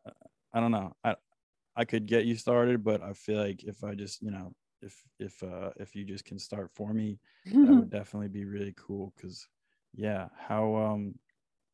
uh, 0.06 0.12
I 0.52 0.60
don't 0.60 0.72
know. 0.72 0.94
I 1.04 1.16
I 1.76 1.86
could 1.86 2.08
get 2.08 2.26
you 2.26 2.36
started, 2.36 2.84
but 2.84 3.04
I 3.04 3.14
feel 3.14 3.38
like 3.38 3.64
if 3.64 3.84
I 3.84 3.94
just, 3.94 4.22
you 4.24 4.32
know, 4.32 4.54
if 4.82 5.00
if 5.20 5.44
uh 5.44 5.70
if 5.78 5.96
you 5.96 6.06
just 6.06 6.26
can 6.26 6.40
start 6.40 6.72
for 6.74 6.92
me, 6.92 7.20
that 7.46 7.76
would 7.76 7.90
definitely 7.92 8.30
be 8.30 8.46
really 8.46 8.74
cool 8.76 9.14
cuz 9.22 9.48
yeah, 9.94 10.30
how 10.36 10.76
um 10.76 11.20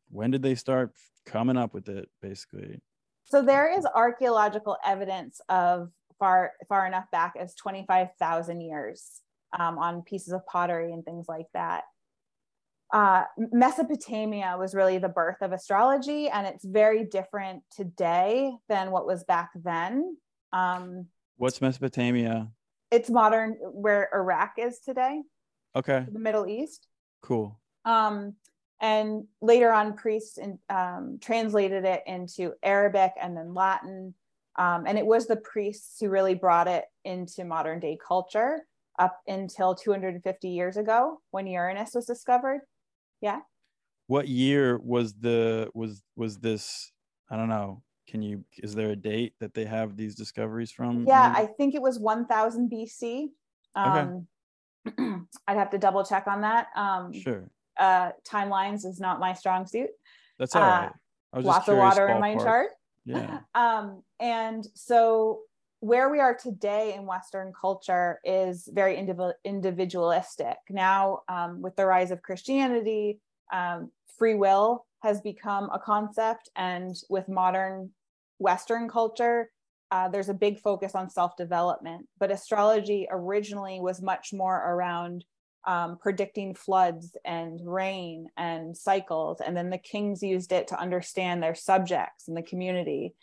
when 0.10 0.30
did 0.32 0.42
they 0.42 0.56
start 0.56 0.94
coming 1.26 1.56
up 1.56 1.74
with 1.74 1.88
it 1.88 2.10
basically? 2.22 2.82
So 3.24 3.42
there 3.42 3.72
is 3.72 3.86
archaeological 3.86 4.78
evidence 4.86 5.40
of 5.48 5.92
far 6.20 6.52
far 6.68 6.86
enough 6.86 7.10
back 7.12 7.36
as 7.40 7.56
25,000 7.56 8.60
years 8.60 9.22
um, 9.58 9.78
on 9.78 10.02
pieces 10.02 10.34
of 10.34 10.46
pottery 10.46 10.92
and 10.92 11.06
things 11.06 11.28
like 11.30 11.48
that 11.54 11.84
uh, 12.94 13.24
Mesopotamia 13.38 14.56
was 14.60 14.76
really 14.76 14.98
the 14.98 15.10
birth 15.10 15.38
of 15.42 15.54
astrology, 15.54 16.28
and 16.28 16.46
it's 16.46 16.66
very 16.66 17.06
different 17.06 17.64
today 17.76 18.54
than 18.68 18.92
what 18.92 19.06
was 19.06 19.24
back 19.24 19.52
then. 19.56 20.18
Um, 20.52 21.08
What's 21.38 21.62
Mesopotamia? 21.62 22.50
It's 22.92 23.10
modern 23.10 23.58
where 23.62 24.10
Iraq 24.14 24.54
is 24.58 24.80
today. 24.80 25.22
Okay. 25.76 26.06
The 26.12 26.20
Middle 26.20 26.46
East. 26.46 26.88
Cool. 27.22 27.60
Um, 27.86 28.36
and 28.82 29.26
later 29.42 29.72
on, 29.72 29.94
priests 29.94 30.38
in, 30.38 30.60
um, 30.70 31.20
translated 31.22 31.86
it 31.86 32.04
into 32.06 32.54
Arabic 32.62 33.14
and 33.22 33.38
then 33.38 33.54
Latin. 33.54 34.14
Um, 34.58 34.86
and 34.86 34.98
it 34.98 35.06
was 35.06 35.28
the 35.28 35.38
priests 35.38 36.00
who 36.00 36.10
really 36.10 36.36
brought 36.36 36.68
it 36.68 36.86
into 37.06 37.46
modern 37.46 37.80
day 37.80 37.98
culture 38.06 38.66
up 39.00 39.22
until 39.28 39.76
250 39.76 40.50
years 40.50 40.78
ago 40.78 41.20
when 41.32 41.48
Uranus 41.48 41.96
was 41.96 42.06
discovered. 42.06 42.62
Yeah. 43.22 43.40
What 44.08 44.28
year 44.28 44.78
was 44.78 45.13
the 45.13 45.70
was 45.74 46.01
was 46.16 46.40
this? 46.40 46.92
I 47.30 47.38
don't 47.38 47.50
know. 47.50 47.84
Can 48.08 48.22
you 48.22 48.44
is 48.58 48.75
there 48.75 48.90
a 48.90 48.96
date 48.96 49.36
that 49.40 49.54
they 49.54 49.63
have 49.66 49.96
these 49.96 50.16
discoveries 50.16 50.72
from? 50.72 51.06
Yeah, 51.08 51.32
I 51.36 51.46
think 51.46 51.75
it 51.75 51.82
was 51.82 51.98
1000 52.00 52.70
BC. 52.70 53.30
Um 53.75 54.28
okay. 54.88 55.22
I'd 55.48 55.58
have 55.58 55.70
to 55.70 55.78
double 55.78 56.04
check 56.04 56.28
on 56.28 56.42
that. 56.42 56.68
Um 56.75 57.13
sure. 57.13 57.50
Uh 57.80 58.12
timelines 58.28 58.86
is 58.86 59.00
not 59.00 59.20
my 59.20 59.34
strong 59.34 59.66
suit. 59.66 59.92
That's 60.38 60.56
all 60.56 60.62
right. 60.62 60.92
Uh, 61.34 61.42
lots 61.42 61.70
of 61.70 61.78
water 61.78 62.10
in 62.10 62.20
my 62.20 62.36
chart. 62.36 62.72
Yeah. 63.06 63.40
Um 63.56 64.04
and 64.20 64.68
so 64.74 65.42
where 65.82 66.10
we 66.10 66.20
are 66.20 66.36
today 66.36 66.94
in 66.96 67.08
Western 67.08 67.52
culture 67.60 68.20
is 68.24 68.70
very 68.72 69.04
individualistic. 69.44 70.58
Now, 70.70 71.22
um, 71.28 71.60
with 71.62 71.76
the 71.76 71.88
rise 71.88 72.12
of 72.12 72.22
Christianity, 72.22 73.20
um, 73.52 73.92
free 74.18 74.36
will 74.36 74.86
has 75.02 75.22
become 75.22 75.70
a 75.74 75.80
concept, 75.80 76.50
and 76.56 76.96
with 77.10 77.28
modern 77.28 77.90
Western 78.38 78.88
culture, 78.88 79.50
uh, 79.90 80.08
there's 80.08 80.30
a 80.30 80.36
big 80.36 80.60
focus 80.60 80.94
on 80.94 81.10
self 81.10 81.36
development. 81.36 82.08
But 82.20 82.30
astrology 82.30 83.08
originally 83.10 83.80
was 83.82 84.04
much 84.04 84.34
more 84.34 84.56
around 84.58 85.26
um, 85.66 85.98
predicting 86.00 86.54
floods 86.54 87.16
and 87.26 87.60
rain 87.64 88.28
and 88.38 88.78
cycles. 88.78 89.42
And 89.42 89.58
then 89.58 89.72
the 89.72 89.80
kings 89.80 90.22
used 90.22 90.52
it 90.52 90.68
to 90.68 90.80
understand 90.80 91.42
their 91.42 91.56
subjects 91.56 92.28
and 92.28 92.38
the 92.38 92.44
community. 92.44 93.16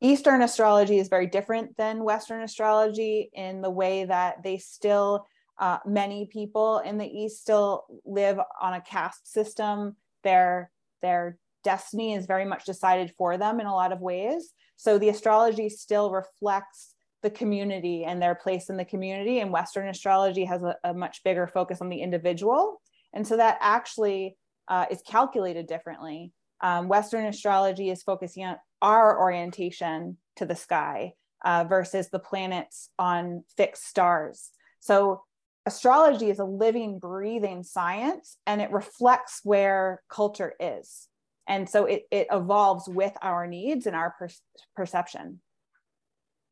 Eastern 0.00 0.42
astrology 0.42 0.98
is 0.98 1.08
very 1.08 1.26
different 1.26 1.76
than 1.76 2.04
Western 2.04 2.42
astrology 2.42 3.30
in 3.32 3.62
the 3.62 3.70
way 3.70 4.04
that 4.04 4.42
they 4.42 4.58
still, 4.58 5.26
uh, 5.58 5.78
many 5.86 6.26
people 6.26 6.78
in 6.80 6.98
the 6.98 7.06
East 7.06 7.40
still 7.40 7.84
live 8.04 8.38
on 8.60 8.74
a 8.74 8.80
caste 8.80 9.32
system. 9.32 9.96
Their, 10.22 10.70
their 11.00 11.38
destiny 11.64 12.14
is 12.14 12.26
very 12.26 12.44
much 12.44 12.64
decided 12.64 13.12
for 13.16 13.38
them 13.38 13.58
in 13.58 13.66
a 13.66 13.74
lot 13.74 13.92
of 13.92 14.00
ways. 14.00 14.52
So 14.76 14.98
the 14.98 15.08
astrology 15.08 15.70
still 15.70 16.10
reflects 16.10 16.94
the 17.22 17.30
community 17.30 18.04
and 18.04 18.20
their 18.20 18.34
place 18.34 18.68
in 18.68 18.76
the 18.76 18.84
community. 18.84 19.40
And 19.40 19.50
Western 19.50 19.88
astrology 19.88 20.44
has 20.44 20.62
a, 20.62 20.76
a 20.84 20.92
much 20.92 21.24
bigger 21.24 21.46
focus 21.46 21.80
on 21.80 21.88
the 21.88 22.02
individual. 22.02 22.82
And 23.14 23.26
so 23.26 23.38
that 23.38 23.56
actually 23.60 24.36
uh, 24.68 24.84
is 24.90 25.00
calculated 25.08 25.66
differently. 25.66 26.32
Um, 26.60 26.88
Western 26.88 27.24
astrology 27.26 27.90
is 27.90 28.02
focusing 28.02 28.44
on 28.44 28.56
our 28.82 29.18
orientation 29.20 30.16
to 30.36 30.46
the 30.46 30.56
sky 30.56 31.14
uh, 31.44 31.64
versus 31.68 32.08
the 32.10 32.18
planets 32.18 32.90
on 32.98 33.44
fixed 33.56 33.86
stars. 33.86 34.50
So, 34.80 35.22
astrology 35.66 36.30
is 36.30 36.38
a 36.38 36.44
living, 36.44 36.98
breathing 36.98 37.64
science 37.64 38.38
and 38.46 38.60
it 38.60 38.70
reflects 38.70 39.40
where 39.42 40.00
culture 40.08 40.54
is. 40.60 41.08
And 41.48 41.68
so 41.68 41.86
it, 41.86 42.04
it 42.10 42.28
evolves 42.30 42.88
with 42.88 43.12
our 43.20 43.48
needs 43.48 43.86
and 43.86 43.96
our 43.96 44.14
per- 44.16 44.28
perception. 44.76 45.40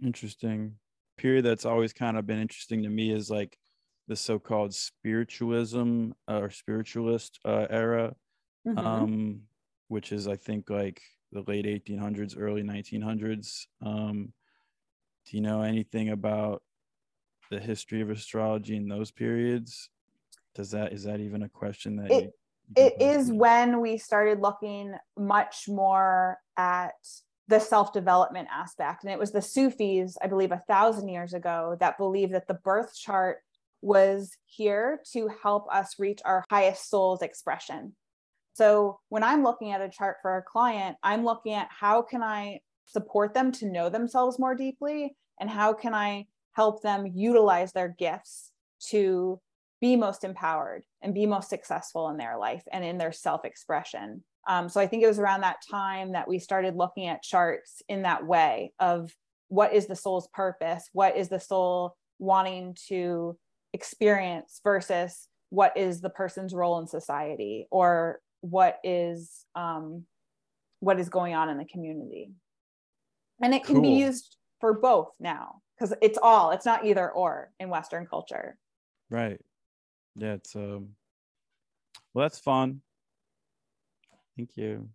Interesting. 0.03 0.75
Period 1.17 1.45
that's 1.45 1.65
always 1.65 1.93
kind 1.93 2.17
of 2.17 2.27
been 2.27 2.41
interesting 2.41 2.83
to 2.83 2.89
me 2.89 3.13
is 3.13 3.31
like 3.31 3.57
the 4.09 4.17
so 4.17 4.41
called 4.41 4.75
spiritualism 4.75 6.11
uh, 6.29 6.41
or 6.41 6.51
spiritualist 6.51 7.39
uh, 7.45 7.67
era. 7.71 8.15
Mm-hmm. 8.67 8.79
Um, 8.79 9.41
which 9.89 10.13
is 10.13 10.27
I 10.27 10.37
think 10.37 10.71
like 10.71 11.03
the 11.35 11.43
late 11.43 11.67
1800s, 11.67 12.35
early 12.39 12.63
1900s. 12.63 13.67
Um, 13.85 14.33
do 15.27 15.37
you 15.37 15.43
know 15.43 15.63
anything 15.63 16.11
about 16.11 16.63
the 17.51 17.61
history 17.61 18.01
of 18.01 18.09
astrology 18.09 18.77
in 18.77 18.89
those 18.89 19.11
periods? 19.11 19.91
Does 20.55 20.71
that 20.71 20.93
is 20.93 21.05
that 21.05 21.21
even 21.21 21.43
a 21.43 21.49
question 21.49 21.97
that 21.97 22.11
it, 22.11 22.25
you, 22.25 22.33
you 22.77 22.85
it 22.87 23.03
is 23.03 23.31
when 23.31 23.81
we 23.81 23.99
started 23.99 24.41
looking 24.41 24.95
much 25.19 25.65
more 25.69 26.39
at 26.57 26.95
the 27.49 27.59
self-development 27.59 28.49
aspect 28.51 29.05
and 29.05 29.13
it 29.13 29.19
was 29.19 29.31
the 29.31 29.43
sufis 29.43 30.17
i 30.23 30.27
believe 30.27 30.51
a 30.51 30.63
thousand 30.67 31.09
years 31.09 31.35
ago 31.35 31.77
that 31.79 31.99
believed 31.99 32.33
that 32.33 32.49
the 32.49 32.55
birth 32.55 32.95
chart 32.95 33.41
was 33.83 34.35
here 34.47 34.99
to 35.13 35.29
help 35.43 35.67
us 35.71 35.97
reach 35.99 36.21
our 36.25 36.43
highest 36.49 36.89
soul's 36.89 37.21
expression 37.21 37.95
so 38.55 39.01
when 39.09 39.25
I'm 39.25 39.43
looking 39.43 39.73
at 39.73 39.81
a 39.81 39.89
chart 39.89 40.19
for 40.23 40.37
a 40.37 40.43
client, 40.43 40.97
I'm 41.03 41.25
looking 41.25 41.55
at 41.55 41.69
how 41.71 42.03
can 42.03 42.23
I 42.23 42.61
support 42.87 43.35
them 43.35 43.51
to 43.53 43.71
know 43.71 43.89
themselves 43.89 44.39
more 44.39 44.55
deeply 44.55 45.17
and 45.41 45.51
how 45.51 45.73
can 45.73 45.93
I 45.93 46.27
help 46.53 46.83
them 46.83 47.11
utilize 47.15 47.73
their 47.73 47.89
gifts 47.99 48.53
to 48.91 49.41
be 49.81 49.97
most 49.97 50.23
empowered 50.23 50.85
and 51.03 51.13
be 51.13 51.27
most 51.27 51.51
successful 51.51 52.09
in 52.11 52.17
their 52.17 52.39
life 52.39 52.63
and 52.73 52.85
in 52.85 52.97
their 52.97 53.13
self 53.13 53.45
expression. 53.45 54.23
Um, 54.47 54.69
so 54.69 54.81
I 54.81 54.87
think 54.87 55.03
it 55.03 55.09
was 55.09 55.19
around 55.19 55.41
that 55.41 55.63
time 55.69 56.13
that 56.13 56.29
we 56.29 56.39
started 56.39 56.77
looking 56.77 57.09
at 57.09 57.23
charts 57.23 57.83
in 57.89 58.03
that 58.03 58.25
way 58.25 58.73
of 58.79 59.13
what 59.49 59.73
is 59.75 59.87
the 59.87 59.97
soul's 59.97 60.29
purpose? 60.29 60.89
What 60.93 61.17
is 61.17 61.29
the 61.29 61.41
soul 61.41 61.97
wanting 62.21 62.77
to 62.89 63.37
experience 63.73 64.61
versus 64.63 65.29
what 65.51 65.77
is 65.77 66.01
the 66.01 66.11
person's 66.11 66.55
role 66.55 66.79
in 66.79 66.87
society 66.87 67.67
or 67.71 68.21
what 68.45 68.79
is 68.85 69.47
um, 69.55 70.05
what 70.81 71.01
is 71.01 71.09
going 71.09 71.35
on 71.35 71.49
in 71.49 71.57
the 71.57 71.65
community. 71.65 72.31
And 73.41 73.55
it 73.55 73.65
can 73.65 73.77
cool. 73.77 73.83
be 73.83 73.97
used 73.97 74.37
for 74.61 74.75
both 74.75 75.13
now 75.19 75.63
because 75.75 75.95
it's 76.03 76.19
all 76.23 76.51
it's 76.51 76.67
not 76.67 76.85
either 76.85 77.11
or 77.11 77.51
in 77.59 77.71
western 77.71 78.07
culture. 78.07 78.59
Right. 79.11 79.41
Yeah 80.15 80.35
it's 80.35 80.55
um 80.55 80.91
well 82.13 82.25
that's 82.25 82.39
fun. 82.39 82.83
Thank 84.37 84.51
you. 84.57 84.89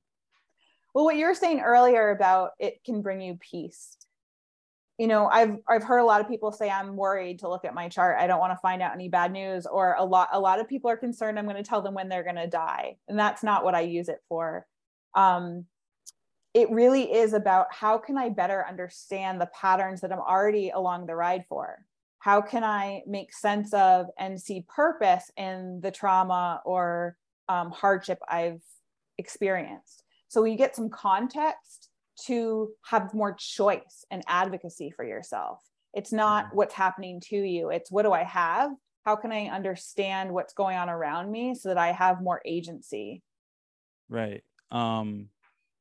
Well 0.94 1.06
what 1.06 1.18
you 1.18 1.26
were 1.26 1.36
saying 1.36 1.62
earlier 1.62 2.12
about 2.12 2.52
it 2.60 2.84
can 2.86 3.02
bring 3.02 3.20
you 3.20 3.38
peace 3.40 3.98
you 5.00 5.08
know 5.08 5.28
i've 5.28 5.56
i've 5.68 5.84
heard 5.84 6.00
a 6.00 6.06
lot 6.06 6.22
of 6.22 6.28
people 6.28 6.52
say 6.52 6.70
i'm 6.70 6.96
worried 6.96 7.40
to 7.40 7.50
look 7.50 7.66
at 7.66 7.74
my 7.74 7.88
chart. 7.88 8.18
I 8.20 8.28
don't 8.28 8.40
want 8.40 8.52
to 8.52 8.62
find 8.62 8.82
out 8.82 8.94
any 8.94 9.08
bad 9.08 9.32
news 9.32 9.66
or 9.66 9.96
a 9.98 10.04
lot 10.04 10.30
a 10.34 10.40
lot 10.40 10.60
of 10.60 10.68
people 10.68 10.92
are 10.92 10.98
concerned 10.98 11.40
i'm 11.40 11.46
going 11.46 11.56
to 11.56 11.64
tell 11.64 11.82
them 11.82 11.94
when 11.94 12.10
they're 12.10 12.24
going 12.24 12.36
to 12.36 12.48
die 12.48 12.98
and 13.08 13.18
that's 13.18 13.42
not 13.42 13.64
what 13.64 13.74
i 13.74 13.82
use 13.82 14.10
it 14.10 14.20
for. 14.28 14.68
Um 15.16 15.66
it 16.56 16.70
really 16.72 17.14
is 17.14 17.34
about 17.34 17.68
how 17.72 17.98
can 17.98 18.18
i 18.18 18.30
better 18.30 18.66
understand 18.68 19.40
the 19.40 19.50
patterns 19.60 20.02
that 20.02 20.12
i'm 20.12 20.20
already 20.20 20.70
along 20.70 21.06
the 21.08 21.16
ride 21.16 21.46
for? 21.48 21.80
How 22.20 22.42
can 22.42 22.66
I 22.66 23.02
make 23.08 23.34
sense 23.34 23.74
of 23.74 24.08
and 24.18 24.40
see 24.40 24.66
purpose 24.68 25.32
in 25.38 25.80
the 25.82 25.90
trauma 25.90 26.62
or 26.66 27.16
um, 27.48 27.72
hardship 27.72 28.20
I've 28.28 28.62
experienced? 29.18 30.04
So 30.28 30.44
you 30.44 30.58
get 30.58 30.76
some 30.76 30.90
context 30.90 31.90
to 32.26 32.70
have 32.86 33.14
more 33.14 33.34
choice 33.34 34.06
and 34.12 34.24
advocacy 34.28 34.92
for 34.92 35.06
yourself. 35.06 35.60
It's 35.94 36.12
not 36.12 36.46
mm-hmm. 36.46 36.58
what's 36.58 36.74
happening 36.74 37.22
to 37.30 37.36
you, 37.36 37.70
it's 37.70 37.92
what 37.92 38.04
do 38.04 38.12
I 38.12 38.24
have? 38.24 38.72
How 39.06 39.16
can 39.16 39.32
I 39.32 39.48
understand 39.48 40.32
what's 40.32 40.54
going 40.54 40.78
on 40.78 40.90
around 40.90 41.32
me 41.32 41.56
so 41.56 41.70
that 41.70 41.78
I 41.78 41.92
have 41.92 42.22
more 42.22 42.42
agency? 42.46 43.24
Right. 44.10 44.44
Um, 44.72 45.30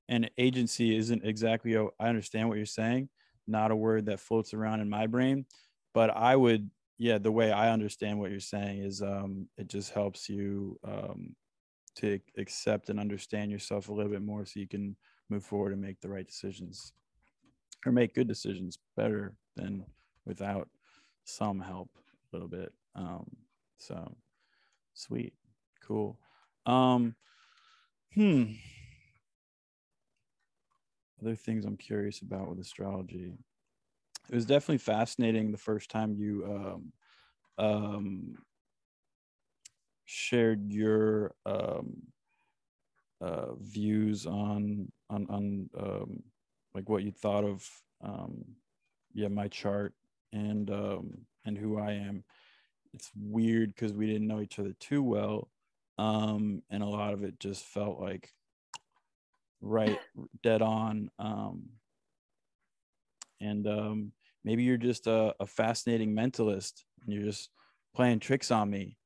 and 0.09 0.31
agency 0.39 0.97
isn't 0.97 1.25
exactly, 1.25 1.77
I 1.77 2.09
understand 2.09 2.49
what 2.49 2.57
you're 2.57 2.67
saying, 2.67 3.09
not 3.47 3.71
a 3.71 3.77
word 3.77 4.07
that 4.07 4.21
floats 4.21 4.55
around 4.55 4.81
in 4.81 4.89
my 4.89 5.07
brain, 5.07 5.45
but 5.93 6.11
I 6.11 6.37
would, 6.37 6.71
yeah, 6.97 7.19
the 7.19 7.33
way 7.33 7.53
I 7.53 7.71
understand 7.71 8.19
what 8.19 8.31
you're 8.31 8.41
saying 8.41 8.83
is 8.83 9.03
um, 9.03 9.49
it 9.59 9.69
just 9.69 9.93
helps 9.93 10.29
you 10.29 10.79
um, 10.87 11.35
to 11.97 12.19
accept 12.39 12.89
and 12.89 12.99
understand 12.99 13.51
yourself 13.51 13.89
a 13.89 13.93
little 13.93 14.11
bit 14.11 14.23
more 14.23 14.45
so 14.47 14.61
you 14.61 14.69
can 14.69 14.97
move 15.29 15.45
forward 15.45 15.73
and 15.73 15.83
make 15.83 16.01
the 16.01 16.09
right 16.09 16.27
decisions 16.27 16.93
or 17.87 17.93
make 17.93 18.15
good 18.15 18.29
decisions 18.29 18.79
better 18.97 19.35
than 19.57 19.85
without 20.25 20.69
some 21.25 21.61
help 21.61 21.91
a 21.97 22.37
little 22.37 22.49
bit. 22.49 22.73
Um 22.95 23.27
so 23.79 24.17
sweet 24.95 25.35
cool. 25.87 26.19
Um 26.67 27.15
hmm. 28.15 28.45
Other 31.21 31.35
things 31.35 31.65
i'm 31.65 31.77
curious 31.77 32.21
about 32.21 32.49
with 32.49 32.61
astrology. 32.61 33.35
It 34.29 34.35
was 34.35 34.47
definitely 34.47 34.79
fascinating 34.79 35.51
the 35.51 35.59
first 35.59 35.91
time 35.91 36.15
you 36.15 36.45
um 37.59 37.65
um 37.65 38.37
shared 40.05 40.73
your 40.73 41.35
um 41.45 42.03
uh 43.21 43.55
views 43.61 44.27
on 44.27 44.91
on 45.11 45.27
on 45.29 45.71
um, 45.79 46.23
like 46.75 46.89
what 46.89 47.03
you 47.03 47.11
thought 47.11 47.45
of 47.45 47.69
um, 48.03 48.45
yeah 49.13 49.29
my 49.29 49.49
chart 49.49 49.95
and 50.33 50.71
um, 50.71 51.19
and 51.45 51.57
who 51.57 51.79
I 51.79 51.93
am. 51.93 52.25
It's 52.95 53.11
weird 53.17 53.75
because 53.75 53.93
we 53.93 54.07
didn't 54.07 54.27
know 54.27 54.41
each 54.41 54.59
other 54.59 54.75
too 54.81 55.03
well, 55.03 55.51
um, 55.99 56.63
and 56.71 56.83
a 56.83 56.87
lot 56.87 57.13
of 57.13 57.23
it 57.23 57.39
just 57.39 57.65
felt 57.65 58.01
like 58.01 58.33
right 59.61 59.99
dead 60.43 60.63
on. 60.63 61.11
Um, 61.19 61.65
and 63.41 63.67
um, 63.67 64.13
maybe 64.45 64.63
you're 64.63 64.77
just 64.77 65.07
a, 65.07 65.35
a 65.41 65.47
fascinating 65.47 66.15
mentalist 66.15 66.85
and 67.05 67.15
you're 67.15 67.25
just 67.25 67.51
playing 67.95 68.21
tricks 68.21 68.51
on 68.51 68.71
me. 68.71 68.97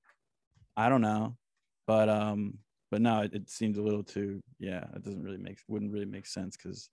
I 0.77 0.89
don't 0.89 1.03
know, 1.03 1.37
but 1.87 2.09
um, 2.09 2.59
but 2.93 3.01
no, 3.01 3.23
it, 3.23 3.33
it 3.33 3.49
seems 3.49 3.79
a 3.79 3.83
little 3.83 4.05
too 4.05 4.43
yeah. 4.59 4.85
It 4.95 5.03
doesn't 5.03 5.23
really 5.23 5.39
make 5.39 5.59
wouldn't 5.67 5.91
really 5.91 6.05
make 6.05 6.27
sense 6.27 6.59
because 6.59 6.91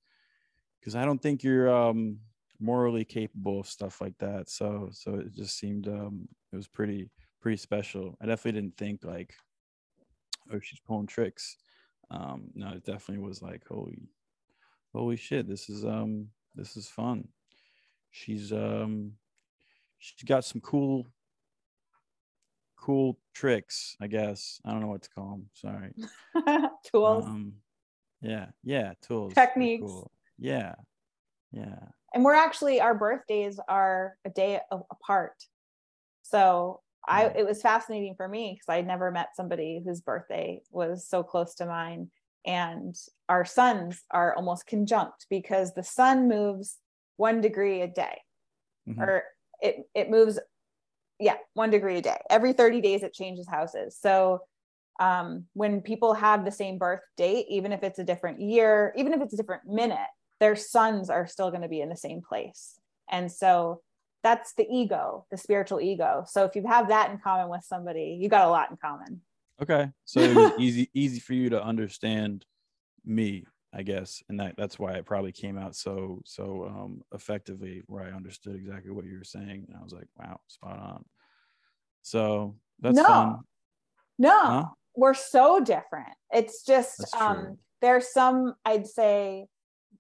because 0.79 0.96
I 0.96 1.03
don't 1.03 1.22
think 1.22 1.44
you're 1.44 1.70
um 1.70 2.20
morally 2.58 3.03
capable 3.03 3.60
of 3.60 3.68
stuff 3.68 4.00
like 4.00 4.18
that. 4.20 4.50
So 4.50 4.89
so 4.94 5.15
it 5.15 5.36
just 5.36 5.60
seemed 5.60 5.89
um 5.89 6.29
it 6.53 6.56
was 6.56 6.70
pretty 6.70 7.10
pretty 7.41 7.58
special. 7.58 8.18
I 8.22 8.27
definitely 8.27 8.62
didn't 8.62 8.77
think 8.77 9.03
like 9.03 9.34
oh 10.53 10.60
she's 10.62 10.79
pulling 10.79 11.08
tricks. 11.08 11.58
Um 12.10 12.48
no, 12.56 12.70
it 12.70 12.86
definitely 12.86 13.25
was 13.25 13.41
like 13.41 13.68
holy 13.68 14.08
holy 14.96 15.18
shit, 15.18 15.50
this 15.50 15.70
is 15.70 15.84
um 15.84 16.29
this 16.56 16.77
is 16.77 16.88
fun. 16.88 17.27
She's 18.10 18.53
um 18.53 19.15
she's 19.98 20.24
got 20.24 20.46
some 20.46 20.62
cool 20.62 21.08
cool 22.80 23.18
tricks, 23.34 23.96
I 24.02 24.08
guess. 24.08 24.60
I 24.66 24.72
don't 24.72 24.82
know 24.82 24.88
what 24.88 25.04
to 25.04 25.10
call 25.10 25.30
them. 25.32 25.50
Sorry. 25.54 25.94
tools. 26.92 27.26
Um, 27.26 27.54
yeah, 28.22 28.48
yeah, 28.63 28.94
tools. 29.02 29.34
Techniques. 29.34 29.84
Cool. 29.86 30.12
Yeah, 30.38 30.76
yeah. 31.52 31.80
And 32.13 32.24
we're 32.24 32.34
actually 32.34 32.82
our 32.82 32.96
birthdays 32.96 33.60
are 33.68 34.15
a 34.26 34.30
day 34.30 34.60
apart. 34.72 35.44
So 36.24 36.82
I 37.08 37.26
it 37.26 37.46
was 37.46 37.62
fascinating 37.62 38.15
for 38.15 38.28
me 38.28 38.54
because 38.54 38.74
I'd 38.74 38.88
never 38.88 39.12
met 39.12 39.36
somebody 39.36 39.82
whose 39.86 40.02
birthday 40.02 40.62
was 40.72 41.08
so 41.08 41.24
close 41.24 41.56
to 41.56 41.65
mine. 41.65 42.10
And 42.46 42.96
our 43.28 43.46
suns 43.46 44.04
are 44.12 44.34
almost 44.36 44.65
conjunct 44.65 45.28
because 45.30 45.74
the 45.74 45.84
sun 45.84 46.28
moves 46.28 46.78
one 47.18 47.42
degree 47.42 47.82
a 47.82 47.88
day, 47.88 48.22
mm-hmm. 48.88 49.02
or 49.02 49.24
it 49.62 49.89
it 49.94 50.10
moves 50.10 50.39
yeah, 51.19 51.36
one 51.53 51.69
degree 51.69 51.97
a 51.97 52.01
day. 52.01 52.17
Every 52.29 52.53
30 52.53 52.82
days, 52.82 53.03
it 53.03 53.13
changes 53.13 53.47
houses. 53.47 53.97
So 53.99 54.41
um, 54.99 55.45
when 55.53 55.82
people 55.82 56.13
have 56.13 56.45
the 56.45 56.51
same 56.51 56.77
birth 56.77 57.01
date, 57.17 57.45
even 57.49 57.71
if 57.71 57.84
it's 57.84 57.99
a 57.99 58.03
different 58.03 58.41
year, 58.41 58.93
even 58.97 59.13
if 59.13 59.21
it's 59.21 59.34
a 59.34 59.38
different 59.38 59.65
minute, 59.65 59.99
their 60.39 60.55
suns 60.55 61.10
are 61.10 61.27
still 61.27 61.49
going 61.49 61.62
to 61.62 61.67
be 61.67 61.82
in 61.82 61.89
the 61.89 61.97
same 61.97 62.21
place. 62.21 62.79
And 63.10 63.32
so 63.32 63.82
that's 64.23 64.53
the 64.53 64.67
ego, 64.69 65.25
the 65.32 65.38
spiritual 65.38 65.82
ego. 65.82 66.25
So 66.27 66.43
if 66.45 66.55
you 66.55 66.65
have 66.67 66.89
that 66.89 67.12
in 67.12 67.19
common 67.19 67.49
with 67.49 67.63
somebody, 67.63 68.17
you 68.19 68.29
got 68.29 68.47
a 68.47 68.51
lot 68.51 68.69
in 68.69 68.77
common. 68.77 69.21
Okay. 69.62 69.89
So 70.05 70.19
it 70.21 70.36
was 70.36 70.51
easy, 70.58 70.89
easy 70.93 71.19
for 71.19 71.34
you 71.34 71.49
to 71.49 71.63
understand 71.63 72.45
me, 73.05 73.45
I 73.73 73.84
guess. 73.84 74.23
And 74.29 74.39
that 74.39 74.55
that's 74.58 74.79
why 74.79 74.93
it 74.93 75.05
probably 75.05 75.32
came 75.32 75.58
out 75.58 75.75
so, 75.75 76.21
so 76.25 76.65
um, 76.67 77.01
effectively 77.13 77.84
where 77.86 78.03
I 78.03 78.15
understood 78.15 78.55
exactly 78.55 78.91
what 78.91 79.05
you 79.05 79.17
were 79.17 79.23
saying. 79.23 79.65
And 79.67 79.77
I 79.79 79.84
was 79.84 79.93
like, 79.93 80.08
wow, 80.17 80.39
spot 80.47 80.79
on. 80.79 81.05
So 82.01 82.55
that's 82.79 82.95
no, 82.95 83.03
fun. 83.03 83.39
No, 84.17 84.41
huh? 84.41 84.65
we're 84.95 85.13
so 85.13 85.60
different. 85.60 86.10
It's 86.32 86.65
just 86.65 87.15
um, 87.15 87.58
there's 87.82 88.12
some, 88.12 88.55
I'd 88.65 88.88
say, 88.88 89.45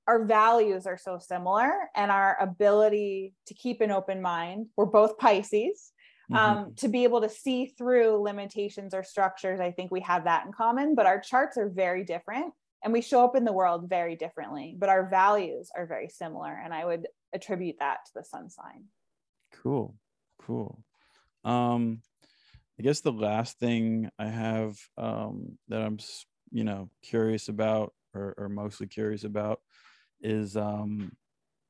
our 0.07 0.25
values 0.25 0.87
are 0.87 0.97
so 0.97 1.19
similar 1.19 1.71
and 1.95 2.09
our 2.09 2.37
ability 2.41 3.35
to 3.45 3.53
keep 3.53 3.81
an 3.81 3.91
open 3.91 4.21
mind. 4.21 4.67
We're 4.75 4.85
both 4.85 5.17
Pisces. 5.17 5.91
Um, 6.31 6.37
mm-hmm. 6.37 6.73
to 6.75 6.87
be 6.89 7.05
able 7.05 7.21
to 7.21 7.29
see 7.29 7.73
through 7.75 8.21
limitations 8.21 8.93
or 8.93 9.01
structures, 9.01 9.59
I 9.59 9.71
think 9.71 9.89
we 9.91 10.01
have 10.01 10.25
that 10.25 10.45
in 10.45 10.51
common, 10.51 10.93
but 10.93 11.07
our 11.07 11.19
charts 11.19 11.57
are 11.57 11.69
very 11.69 12.03
different 12.03 12.53
and 12.83 12.93
we 12.93 13.01
show 13.01 13.23
up 13.23 13.35
in 13.35 13.43
the 13.43 13.53
world 13.53 13.89
very 13.89 14.15
differently, 14.15 14.75
but 14.77 14.89
our 14.89 15.09
values 15.09 15.69
are 15.75 15.85
very 15.85 16.09
similar. 16.09 16.53
And 16.53 16.73
I 16.73 16.85
would 16.85 17.07
attribute 17.33 17.77
that 17.79 18.05
to 18.05 18.11
the 18.15 18.23
sun 18.23 18.49
sign. 18.49 18.85
Cool. 19.61 19.95
Cool. 20.41 20.83
Um, 21.43 22.01
I 22.79 22.83
guess 22.83 23.01
the 23.01 23.11
last 23.11 23.59
thing 23.59 24.09
I 24.17 24.27
have 24.27 24.77
um, 24.97 25.57
that 25.67 25.81
I'm, 25.81 25.99
you 26.51 26.63
know, 26.63 26.89
curious 27.03 27.49
about 27.49 27.93
or, 28.13 28.33
or 28.37 28.49
mostly 28.49 28.87
curious 28.87 29.25
about 29.25 29.59
is, 30.21 30.55
um, 30.55 31.11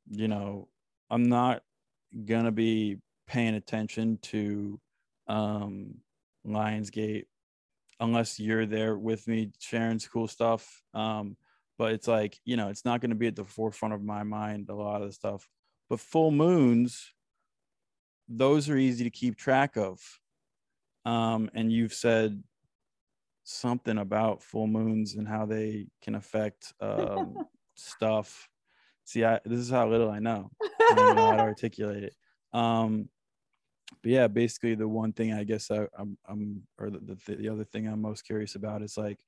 you 0.10 0.28
know, 0.28 0.68
I'm 1.10 1.24
not 1.24 1.64
gonna 2.26 2.52
be 2.52 3.00
paying 3.28 3.56
attention 3.56 4.20
to 4.22 4.80
um, 5.28 5.96
Lionsgate 6.46 7.26
unless 8.00 8.40
you're 8.40 8.66
there 8.66 8.98
with 8.98 9.28
me 9.28 9.52
sharing 9.60 10.00
some 10.00 10.10
cool 10.12 10.28
stuff. 10.28 10.82
Um, 10.94 11.36
but 11.78 11.94
it's 11.94 12.08
like, 12.08 12.40
you 12.46 12.58
know, 12.58 12.70
it's 12.70 12.86
not 12.86 13.02
going 13.02 13.12
to 13.12 13.16
be 13.16 13.28
at 13.28 13.36
the 13.36 13.44
forefront 13.44 13.94
of 13.94 14.04
my 14.04 14.24
mind, 14.24 14.70
a 14.70 14.76
lot 14.76 15.02
of 15.02 15.08
the 15.08 15.14
stuff. 15.14 15.48
But 15.90 16.00
full 16.00 16.32
moons, 16.32 17.14
those 18.28 18.70
are 18.70 18.78
easy 18.78 19.04
to 19.04 19.10
keep 19.10 19.38
track 19.38 19.78
of. 19.78 20.00
Um, 21.06 21.50
and 21.54 21.72
you've 21.72 21.94
said 21.94 22.44
something 23.44 23.98
about 23.98 24.44
full 24.44 24.68
moons 24.68 25.16
and 25.16 25.28
how 25.28 25.46
they 25.46 25.88
can 26.02 26.16
affect 26.16 26.74
um, 26.82 27.36
stuff. 27.76 28.50
See, 29.06 29.26
I, 29.26 29.40
this 29.46 29.60
is 29.60 29.70
how 29.70 29.90
little 29.90 30.12
I 30.12 30.20
know. 30.20 30.52
I 30.92 30.94
don't 30.96 31.16
know 31.16 31.28
how 31.28 31.38
to 31.38 31.44
articulate 31.44 32.04
it. 32.04 32.16
Um, 32.54 33.10
but 34.02 34.12
yeah, 34.12 34.28
basically 34.28 34.76
the 34.76 34.88
one 34.88 35.14
thing 35.14 35.34
I 35.34 35.44
guess 35.44 35.72
I, 35.72 35.78
am 35.78 35.88
I'm, 35.98 36.18
I'm, 36.28 36.64
or 36.78 36.90
the, 36.90 37.18
the, 37.26 37.36
the 37.36 37.50
other 37.50 37.64
thing 37.64 37.88
I'm 37.88 38.02
most 38.02 38.24
curious 38.24 38.56
about 38.56 38.82
is 38.82 38.98
like, 38.98 39.20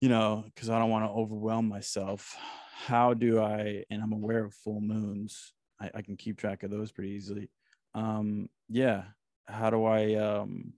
you 0.00 0.08
know, 0.08 0.44
because 0.46 0.70
I 0.70 0.78
don't 0.78 0.90
want 0.90 1.04
to 1.04 1.10
overwhelm 1.10 1.68
myself. 1.68 2.36
How 2.86 3.14
do 3.14 3.40
I, 3.40 3.84
and 3.90 4.02
I'm 4.02 4.12
aware 4.12 4.44
of 4.44 4.54
full 4.54 4.80
moons, 4.80 5.52
I, 5.80 5.90
I 5.94 6.02
can 6.02 6.16
keep 6.16 6.38
track 6.38 6.62
of 6.62 6.70
those 6.70 6.92
pretty 6.92 7.10
easily. 7.10 7.50
Um, 7.94 8.48
yeah, 8.68 9.04
how 9.46 9.70
do 9.70 9.84
I, 9.84 10.14
um, 10.14 10.74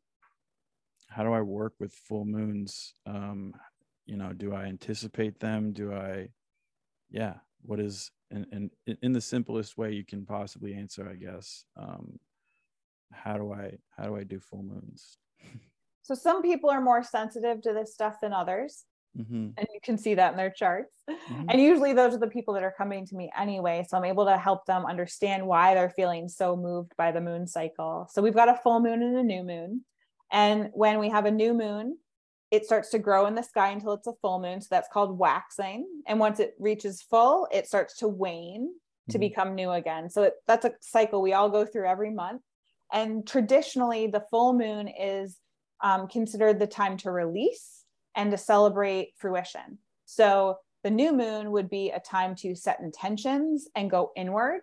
how 1.08 1.24
do 1.24 1.32
I 1.32 1.40
work 1.40 1.74
with 1.80 1.92
full 1.92 2.24
moons? 2.24 2.94
Um, 3.06 3.54
you 4.06 4.16
know, 4.16 4.32
do 4.32 4.54
I 4.54 4.64
anticipate 4.64 5.40
them? 5.40 5.72
Do 5.72 5.92
I, 5.92 6.28
yeah, 7.10 7.34
what 7.62 7.80
is, 7.80 8.10
and, 8.30 8.46
and 8.52 8.70
in 9.02 9.12
the 9.12 9.20
simplest 9.20 9.76
way 9.76 9.92
you 9.92 10.04
can 10.04 10.24
possibly 10.24 10.74
answer, 10.74 11.08
I 11.08 11.14
guess. 11.14 11.64
Um, 11.76 12.18
how 13.12 13.36
do 13.36 13.52
I, 13.52 13.78
how 13.96 14.04
do 14.04 14.16
I 14.16 14.24
do 14.24 14.40
full 14.40 14.62
moons? 14.62 15.18
So 16.02 16.14
some 16.14 16.42
people 16.42 16.70
are 16.70 16.80
more 16.80 17.02
sensitive 17.02 17.60
to 17.62 17.72
this 17.72 17.92
stuff 17.92 18.16
than 18.22 18.32
others. 18.32 18.84
Mm-hmm. 19.18 19.50
And 19.56 19.66
you 19.72 19.80
can 19.82 19.98
see 19.98 20.14
that 20.14 20.32
in 20.32 20.36
their 20.36 20.50
charts. 20.50 20.94
Mm-hmm. 21.08 21.46
And 21.48 21.60
usually 21.60 21.92
those 21.92 22.14
are 22.14 22.18
the 22.18 22.28
people 22.28 22.54
that 22.54 22.62
are 22.62 22.74
coming 22.76 23.04
to 23.06 23.16
me 23.16 23.30
anyway. 23.36 23.84
So 23.88 23.96
I'm 23.96 24.04
able 24.04 24.26
to 24.26 24.36
help 24.36 24.64
them 24.66 24.86
understand 24.86 25.46
why 25.46 25.74
they're 25.74 25.90
feeling 25.90 26.28
so 26.28 26.56
moved 26.56 26.92
by 26.96 27.12
the 27.12 27.20
moon 27.20 27.46
cycle. 27.46 28.08
So 28.10 28.22
we've 28.22 28.34
got 28.34 28.48
a 28.48 28.60
full 28.62 28.80
moon 28.80 29.02
and 29.02 29.16
a 29.16 29.22
new 29.22 29.42
moon. 29.42 29.84
And 30.30 30.70
when 30.72 30.98
we 30.98 31.08
have 31.08 31.24
a 31.24 31.30
new 31.30 31.54
moon, 31.54 31.98
it 32.50 32.64
starts 32.64 32.90
to 32.90 32.98
grow 32.98 33.26
in 33.26 33.34
the 33.34 33.42
sky 33.42 33.70
until 33.70 33.92
it's 33.92 34.06
a 34.06 34.14
full 34.22 34.40
moon. 34.40 34.60
So 34.60 34.68
that's 34.70 34.88
called 34.92 35.18
waxing. 35.18 35.86
And 36.06 36.18
once 36.18 36.40
it 36.40 36.54
reaches 36.58 37.02
full, 37.02 37.48
it 37.52 37.66
starts 37.66 37.98
to 37.98 38.08
wane 38.08 38.70
to 39.10 39.12
mm-hmm. 39.12 39.20
become 39.20 39.54
new 39.54 39.70
again. 39.70 40.08
So 40.10 40.24
it, 40.24 40.34
that's 40.46 40.64
a 40.64 40.72
cycle 40.80 41.20
we 41.20 41.32
all 41.32 41.50
go 41.50 41.66
through 41.66 41.86
every 41.86 42.10
month. 42.10 42.42
And 42.92 43.26
traditionally, 43.26 44.06
the 44.06 44.24
full 44.30 44.52
moon 44.52 44.88
is 44.88 45.38
um, 45.82 46.08
considered 46.08 46.58
the 46.58 46.66
time 46.66 46.96
to 46.98 47.10
release 47.10 47.84
and 48.14 48.30
to 48.30 48.38
celebrate 48.38 49.12
fruition. 49.16 49.78
So 50.06 50.58
the 50.82 50.90
new 50.90 51.12
moon 51.12 51.52
would 51.52 51.68
be 51.68 51.90
a 51.90 52.00
time 52.00 52.34
to 52.36 52.54
set 52.54 52.80
intentions 52.80 53.68
and 53.74 53.90
go 53.90 54.12
inward, 54.16 54.60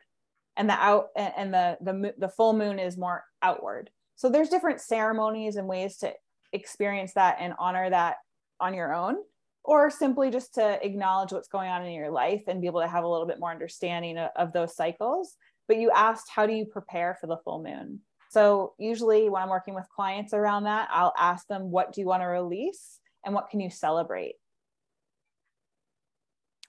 and 0.58 0.70
the 0.70 0.74
out 0.74 1.10
and 1.16 1.54
the 1.54 1.78
the 1.82 2.14
the 2.18 2.30
full 2.30 2.54
moon 2.54 2.80
is 2.80 2.98
more 2.98 3.24
outward. 3.42 3.90
So 4.16 4.30
there's 4.30 4.50
different 4.50 4.82
ceremonies 4.82 5.58
and 5.58 5.68
ways 5.68 5.98
to 5.98 6.14
experience 6.54 7.14
that 7.14 7.38
and 7.40 7.54
honor 7.60 7.90
that 7.90 8.16
on 8.60 8.74
your 8.74 8.94
own 8.94 9.18
or 9.64 9.90
simply 9.90 10.30
just 10.30 10.54
to 10.56 10.86
acknowledge 10.86 11.32
what's 11.32 11.48
going 11.48 11.70
on 11.70 11.86
in 11.86 11.94
your 11.94 12.12
life 12.12 12.44
and 12.48 12.62
be 12.62 12.68
able 12.68 12.82
to 12.82 12.88
have 12.88 13.04
a 13.04 13.08
little 13.08 13.28
bit 13.28 13.40
more 13.40 13.52
understanding 13.52 14.18
of, 14.18 14.30
of 14.36 14.54
those 14.54 14.76
cycles 14.76 15.36
but 15.68 15.78
you 15.78 15.92
asked 15.92 16.30
how 16.34 16.46
do 16.46 16.54
you 16.54 16.66
prepare 16.66 17.18
for 17.20 17.28
the 17.28 17.38
full 17.44 17.62
moon 17.62 18.00
so 18.36 18.74
usually 18.78 19.30
when 19.30 19.42
I'm 19.42 19.48
working 19.48 19.76
with 19.76 19.88
clients 19.88 20.34
around 20.34 20.66
that, 20.66 20.90
I'll 20.92 21.14
ask 21.18 21.48
them, 21.48 21.72
what 21.72 21.94
do 21.94 22.02
you 22.02 22.08
want 22.08 22.22
to 22.22 22.26
release 22.26 23.00
and 23.26 23.34
what 23.34 23.50
can 23.50 23.62
you 23.62 23.70
celebrate? 23.70 24.36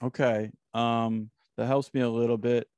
Okay. 0.00 0.52
Um, 0.74 1.29
that 1.57 1.66
helps 1.66 1.92
me 1.92 2.02
a 2.02 2.09
little 2.09 2.38
bit. 2.38 2.68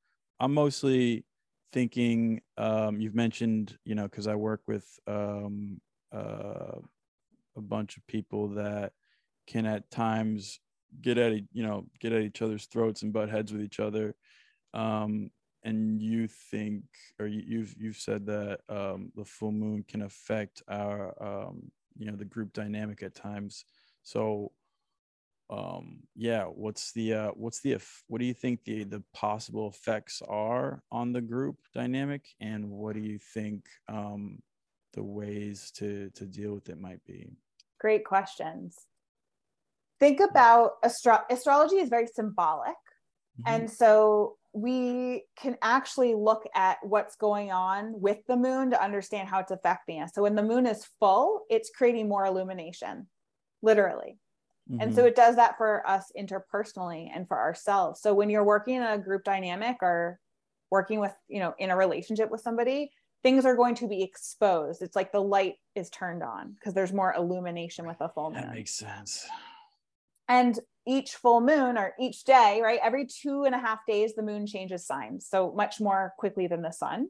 I'm 0.40 0.55
mostly 0.55 1.27
thinking, 1.70 2.40
um, 2.57 2.98
you've 2.98 3.14
mentioned, 3.14 3.77
you 3.85 3.94
know, 3.94 4.09
cause 4.09 4.27
I 4.27 4.37
work 4.37 4.62
with, 4.66 4.87
um, 5.07 5.83
uh, 6.11 6.79
a 7.59 7.61
bunch 7.61 7.98
of 7.98 8.07
people 8.07 8.48
that 8.55 8.94
can 9.46 9.66
at 9.66 9.90
times 9.90 10.61
get 11.03 11.18
at, 11.18 11.35
you 11.53 11.62
know, 11.62 11.85
get 12.01 12.14
at 12.14 12.22
each 12.22 12.40
other's 12.40 12.64
throats 12.64 13.03
and 13.03 13.12
butt 13.12 13.29
heads 13.29 13.53
with 13.53 13.61
each 13.61 13.81
other. 13.81 14.14
Um, 14.72 15.29
and 15.64 16.01
you 16.01 16.29
think 16.29 16.85
or 17.18 17.27
you've 17.27 17.75
you've 17.79 17.97
said 17.97 18.27
that 18.27 18.61
um, 18.68 19.11
the 19.16 19.25
full 19.25 19.53
moon 19.53 19.85
can 19.87 20.03
affect 20.03 20.62
our 20.68 21.14
um, 21.23 21.71
you 21.97 22.07
know 22.07 22.16
the 22.16 22.25
group 22.25 22.53
dynamic 22.53 23.03
at 23.03 23.14
times. 23.14 23.64
So 24.03 24.53
um 25.51 26.01
yeah 26.14 26.44
what's 26.44 26.92
the 26.92 27.14
uh 27.14 27.31
what's 27.31 27.61
the 27.61 27.79
what 28.09 28.21
do 28.21 28.27
you 28.27 28.35
think 28.35 28.62
the 28.64 28.85
the 28.85 29.03
possible 29.14 29.68
effects 29.68 30.21
are 30.29 30.83
on 30.92 31.12
the 31.12 31.21
group 31.21 31.57
dynamic? 31.75 32.23
And 32.40 32.71
what 32.71 32.94
do 32.94 33.01
you 33.01 33.18
think 33.18 33.66
um 33.88 34.42
the 34.92 35.03
ways 35.03 35.71
to 35.77 36.11
to 36.11 36.27
deal 36.27 36.53
with 36.55 36.68
it 36.68 36.81
might 36.81 37.05
be? 37.05 37.31
Great 37.81 38.05
questions. 38.05 38.77
Think 40.01 40.21
about 40.21 40.73
astro- 40.83 41.25
astrology 41.31 41.77
is 41.77 41.88
very 41.88 42.07
symbolic. 42.07 42.77
Mm-hmm. 43.40 43.55
and 43.55 43.71
so 43.71 44.38
we 44.52 45.24
can 45.40 45.56
actually 45.62 46.14
look 46.14 46.44
at 46.54 46.78
what's 46.82 47.16
going 47.16 47.50
on 47.52 48.00
with 48.00 48.18
the 48.26 48.37
moon 48.37 48.70
to 48.70 48.82
understand 48.82 49.28
how 49.28 49.40
it's 49.40 49.50
affecting 49.50 50.02
us. 50.02 50.12
So 50.14 50.22
when 50.22 50.34
the 50.34 50.42
moon 50.42 50.66
is 50.66 50.87
full, 50.98 51.42
it's 51.50 51.70
creating 51.70 52.08
more 52.08 52.24
illumination, 52.24 53.06
literally. 53.62 54.18
Mm-hmm. 54.70 54.80
And 54.80 54.94
so 54.94 55.00
mm-hmm. 55.00 55.08
it 55.08 55.16
does 55.16 55.37
that 55.37 55.56
for 55.56 55.87
us 55.88 56.11
interpersonally 56.18 57.08
and 57.14 57.28
for 57.28 57.38
ourselves. 57.38 58.00
So 58.00 58.14
when 58.14 58.30
you're 58.30 58.44
working 58.44 58.76
in 58.76 58.82
a 58.82 58.98
group 58.98 59.24
dynamic 59.24 59.76
or 59.82 60.18
working 60.70 61.00
with, 61.00 61.14
you 61.28 61.40
know, 61.40 61.54
in 61.58 61.70
a 61.70 61.76
relationship 61.76 62.30
with 62.30 62.40
somebody, 62.40 62.90
things 63.22 63.44
are 63.44 63.56
going 63.56 63.74
to 63.76 63.88
be 63.88 64.02
exposed. 64.02 64.82
It's 64.82 64.96
like 64.96 65.12
the 65.12 65.22
light 65.22 65.54
is 65.74 65.90
turned 65.90 66.22
on 66.22 66.52
because 66.52 66.74
there's 66.74 66.92
more 66.92 67.14
illumination 67.14 67.87
with 67.87 67.96
a 68.00 68.08
full 68.08 68.30
moon. 68.30 68.42
That 68.42 68.54
makes 68.54 68.74
sense. 68.74 69.26
And 70.29 70.59
each 70.87 71.17
full 71.17 71.41
moon 71.41 71.77
or 71.77 71.95
each 72.01 72.25
day, 72.25 72.61
right? 72.62 72.81
Every 72.83 73.07
two 73.07 73.45
and 73.45 73.55
a 73.55 73.59
half 73.59 73.81
days, 73.87 74.14
the 74.14 74.23
moon 74.23 74.47
changes 74.47 74.87
signs. 74.87 75.27
So 75.29 75.53
much 75.55 75.81
more 75.81 76.14
quickly 76.19 76.47
than 76.47 76.62
the 76.62 76.71
sun. 76.71 77.09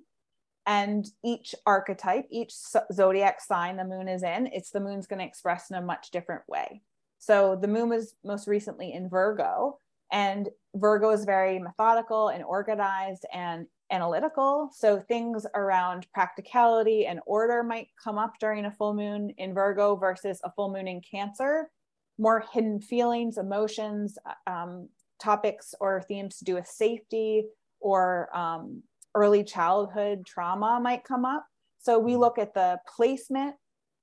And 0.66 1.06
each 1.24 1.54
archetype, 1.64 2.26
each 2.30 2.52
zodiac 2.92 3.40
sign 3.40 3.76
the 3.76 3.84
moon 3.84 4.08
is 4.08 4.22
in, 4.22 4.48
it's 4.52 4.70
the 4.70 4.80
moon's 4.80 5.06
going 5.06 5.20
to 5.20 5.24
express 5.24 5.70
in 5.70 5.76
a 5.76 5.80
much 5.80 6.10
different 6.10 6.42
way. 6.48 6.82
So 7.18 7.56
the 7.60 7.68
moon 7.68 7.88
was 7.88 8.14
most 8.24 8.46
recently 8.46 8.92
in 8.92 9.08
Virgo, 9.08 9.78
and 10.12 10.48
Virgo 10.74 11.10
is 11.10 11.24
very 11.24 11.58
methodical 11.58 12.28
and 12.28 12.44
organized 12.44 13.24
and 13.32 13.66
analytical. 13.90 14.70
So 14.72 15.00
things 15.00 15.46
around 15.54 16.06
practicality 16.12 17.06
and 17.06 17.20
order 17.26 17.62
might 17.62 17.88
come 18.02 18.18
up 18.18 18.34
during 18.38 18.66
a 18.66 18.70
full 18.70 18.92
moon 18.92 19.30
in 19.38 19.54
Virgo 19.54 19.96
versus 19.96 20.40
a 20.44 20.52
full 20.52 20.70
moon 20.70 20.86
in 20.86 21.00
Cancer 21.00 21.70
more 22.18 22.44
hidden 22.52 22.80
feelings, 22.80 23.38
emotions, 23.38 24.18
um, 24.46 24.88
topics 25.20 25.74
or 25.80 26.02
themes 26.02 26.38
to 26.38 26.44
do 26.44 26.54
with 26.54 26.66
safety 26.66 27.44
or 27.80 28.28
um, 28.36 28.82
early 29.14 29.44
childhood 29.44 30.26
trauma 30.26 30.80
might 30.82 31.04
come 31.04 31.24
up. 31.24 31.46
So 31.78 31.98
we 31.98 32.12
mm-hmm. 32.12 32.20
look 32.20 32.38
at 32.38 32.54
the 32.54 32.78
placement, 32.96 33.56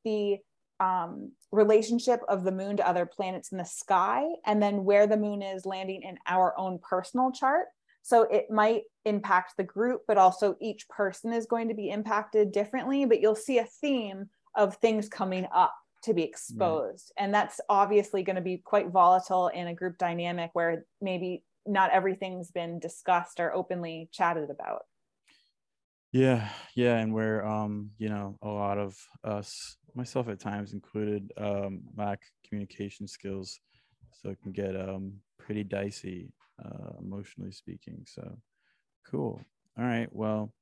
the 0.04 0.38
um, 0.80 1.32
relationship 1.52 2.22
of 2.28 2.44
the 2.44 2.52
moon 2.52 2.78
to 2.78 2.88
other 2.88 3.06
planets 3.06 3.52
in 3.52 3.58
the 3.58 3.66
sky, 3.66 4.24
and 4.46 4.62
then 4.62 4.84
where 4.84 5.08
the 5.08 5.18
moon 5.18 5.42
is 5.42 5.66
landing 5.66 6.02
in 6.04 6.18
our 6.28 6.58
own 6.58 6.80
personal 6.80 7.32
chart. 7.32 7.68
So 8.02 8.24
it 8.24 8.52
might 8.52 8.84
impact 9.06 9.54
the 9.58 9.64
group, 9.64 10.02
but 10.08 10.18
also 10.18 10.56
each 10.62 10.88
person 10.90 11.34
is 11.34 11.48
going 11.48 11.70
to 11.70 11.74
be 11.74 11.90
impacted 11.90 12.52
differently. 12.52 13.06
But 13.06 13.20
you'll 13.20 13.36
see 13.36 13.58
a 13.58 13.66
theme 13.66 14.30
of 14.54 14.76
things 14.76 15.10
coming 15.10 15.48
up 15.54 15.74
to 16.06 16.14
be 16.14 16.24
exposed. 16.24 17.12
Right. 17.18 17.24
and 17.24 17.34
that's 17.34 17.60
obviously 17.70 18.24
going 18.24 18.36
to 18.36 18.42
be 18.42 18.58
quite 18.58 18.90
volatile 18.90 19.48
in 19.50 19.68
a 19.68 19.74
group 19.74 19.98
dynamic 19.98 20.52
where 20.54 20.86
maybe 21.02 21.44
not 21.66 21.92
everything's 21.92 22.52
been 22.52 22.80
discussed 22.80 23.40
or 23.40 23.54
openly 23.54 24.10
chatted 24.12 24.50
about. 24.50 24.84
Yeah 26.12 26.48
yeah 26.76 26.98
and 26.98 27.14
where 27.14 27.46
um 27.46 27.92
you 27.98 28.08
know 28.08 28.38
a 28.42 28.48
lot 28.48 28.78
of 28.78 28.96
us 29.24 29.76
myself 29.96 30.30
at 30.30 30.40
times 30.40 30.74
included 30.74 31.32
um 31.38 31.82
lack 31.98 32.22
communication 32.48 33.08
skills 33.08 33.60
so 34.14 34.30
it 34.30 34.38
can 34.42 34.54
get 34.54 34.80
um 34.80 35.14
pretty 35.38 35.64
dicey 35.64 36.32
uh 36.64 36.94
emotionally 37.02 37.52
speaking 37.52 38.06
so 38.08 38.38
cool. 39.12 39.42
All 39.78 39.84
right 39.84 40.08
well 40.12 40.54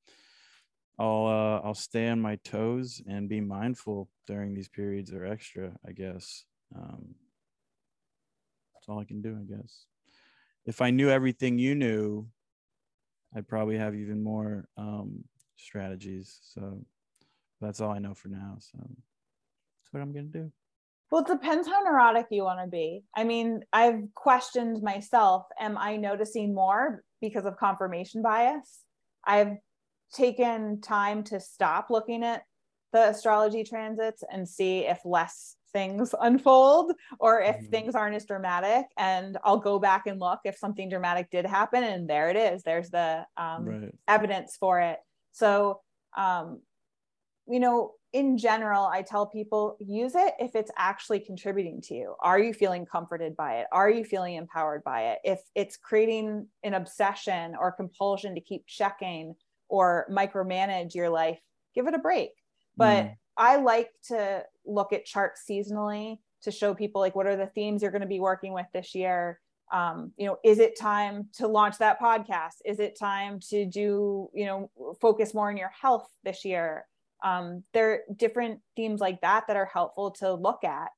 I'll 1.00 1.26
uh, 1.26 1.68
I'll 1.68 1.74
stay 1.74 2.08
on 2.08 2.22
my 2.22 2.36
toes 2.44 3.02
and 3.08 3.28
be 3.28 3.42
mindful 3.42 4.10
during 4.28 4.54
these 4.54 4.70
periods 4.70 5.12
or 5.12 5.26
extra, 5.26 5.72
I 5.88 5.92
guess. 5.92 6.46
Um, 6.76 7.16
that's 8.74 8.88
all 8.88 9.00
I 9.00 9.06
can 9.06 9.22
do, 9.22 9.38
I 9.40 9.56
guess. 9.56 9.86
If 10.66 10.82
I 10.82 10.92
knew 10.92 11.10
everything 11.10 11.58
you 11.58 11.76
knew, 11.76 12.28
I'd 13.36 13.48
probably 13.48 13.78
have 13.78 13.96
even 13.96 14.24
more 14.24 14.68
um, 14.78 15.24
strategies. 15.58 16.40
So 16.44 16.86
that's 17.60 17.82
all 17.82 17.92
I 17.92 18.00
know 18.00 18.14
for 18.14 18.28
now. 18.28 18.58
So 18.60 18.78
that's 18.78 19.92
what 19.92 20.02
I'm 20.02 20.14
gonna 20.14 20.28
do. 20.28 20.52
Well, 21.10 21.24
it 21.24 21.28
depends 21.28 21.68
how 21.68 21.82
neurotic 21.82 22.28
you 22.32 22.44
want 22.44 22.60
to 22.60 22.68
be. 22.68 23.04
I 23.16 23.24
mean, 23.24 23.64
I've 23.72 24.02
questioned 24.16 24.82
myself. 24.82 25.46
Am 25.60 25.78
I 25.78 25.96
noticing 25.96 26.54
more 26.56 27.04
because 27.22 27.46
of 27.46 27.58
confirmation 27.58 28.24
bias? 28.24 28.82
I've 29.26 29.58
taken 30.14 30.82
time 30.82 31.24
to 31.26 31.40
stop 31.40 31.88
looking 31.90 32.24
at 32.24 32.44
the 32.94 33.10
astrology 33.10 33.64
transits 33.64 34.24
and 34.32 34.48
see 34.48 34.80
if 34.82 35.00
less 35.04 35.56
things 35.74 36.14
unfold 36.22 36.94
or 37.20 37.42
if 37.42 37.58
mm-hmm. 37.58 37.66
things 37.68 37.96
aren't 37.96 38.16
as 38.16 38.26
dramatic. 38.26 38.86
And 38.98 39.38
i'll 39.44 39.58
go 39.58 39.80
back 39.80 40.08
and 40.08 40.20
look 40.20 40.40
if 40.46 40.58
something 40.58 40.90
dramatic 40.90 41.30
did 41.32 41.46
happen 41.46 41.84
and 41.84 42.10
there 42.10 42.30
it 42.30 42.38
is. 42.38 42.64
There's 42.64 42.90
the 42.90 43.26
um, 43.36 43.66
right. 43.66 43.96
evidence 44.08 44.56
for 44.58 44.80
it. 44.80 45.00
So 45.34 45.82
um, 46.16 46.62
you 47.48 47.60
know 47.60 47.92
in 48.14 48.38
general 48.38 48.86
i 48.86 49.02
tell 49.02 49.26
people 49.26 49.76
use 49.80 50.14
it 50.16 50.34
if 50.40 50.56
it's 50.56 50.72
actually 50.78 51.20
contributing 51.20 51.82
to 51.82 51.96
you. 51.96 52.16
Are 52.20 52.40
you 52.40 52.54
feeling 52.54 52.86
comforted 52.86 53.36
by 53.36 53.58
it? 53.58 53.68
Are 53.72 53.90
you 53.90 54.06
feeling 54.06 54.36
empowered 54.36 54.84
by 54.84 55.14
it? 55.14 55.20
If 55.24 55.42
it's 55.56 55.76
creating 55.76 56.48
an 56.64 56.76
obsession 56.76 57.56
or 57.60 57.72
compulsion 57.72 58.36
to 58.36 58.42
keep 58.42 58.68
checking 58.68 59.34
or 59.74 60.06
micromanage 60.08 60.94
your 60.94 61.10
life, 61.10 61.40
give 61.74 61.88
it 61.88 61.96
a 61.96 61.98
break. 61.98 62.30
But 62.78 63.06
mm. 63.06 63.16
I 63.36 63.56
like 63.56 63.90
to 64.10 64.44
look 64.68 64.94
at 64.94 65.04
charts 65.04 65.42
seasonally 65.50 66.20
to 66.44 66.52
show 66.52 66.76
people 66.76 67.02
like 67.02 67.16
what 67.16 67.26
are 67.26 67.36
the 67.36 67.48
themes 67.48 67.82
you're 67.82 67.90
going 67.90 68.04
to 68.04 68.08
be 68.08 68.20
working 68.20 68.54
with 68.54 68.68
this 68.72 68.94
year. 68.94 69.40
Um, 69.72 70.12
you 70.16 70.28
know, 70.28 70.38
is 70.44 70.60
it 70.60 70.78
time 70.80 71.30
to 71.38 71.48
launch 71.48 71.80
that 71.80 72.00
podcast? 72.00 72.58
Is 72.64 72.80
it 72.80 73.00
time 73.00 73.40
to 73.50 73.66
do, 73.66 74.30
you 74.36 74.46
know, 74.46 74.70
focus 75.02 75.34
more 75.34 75.50
on 75.50 75.58
your 75.58 75.72
health 75.82 76.08
this 76.24 76.46
year? 76.46 76.86
Um, 77.24 77.64
there 77.74 77.94
are 77.94 78.00
different 78.16 78.60
themes 78.76 79.02
like 79.02 79.22
that 79.22 79.46
that 79.48 79.56
are 79.56 79.66
helpful 79.66 80.12
to 80.20 80.36
look 80.36 80.64
at. 80.64 80.90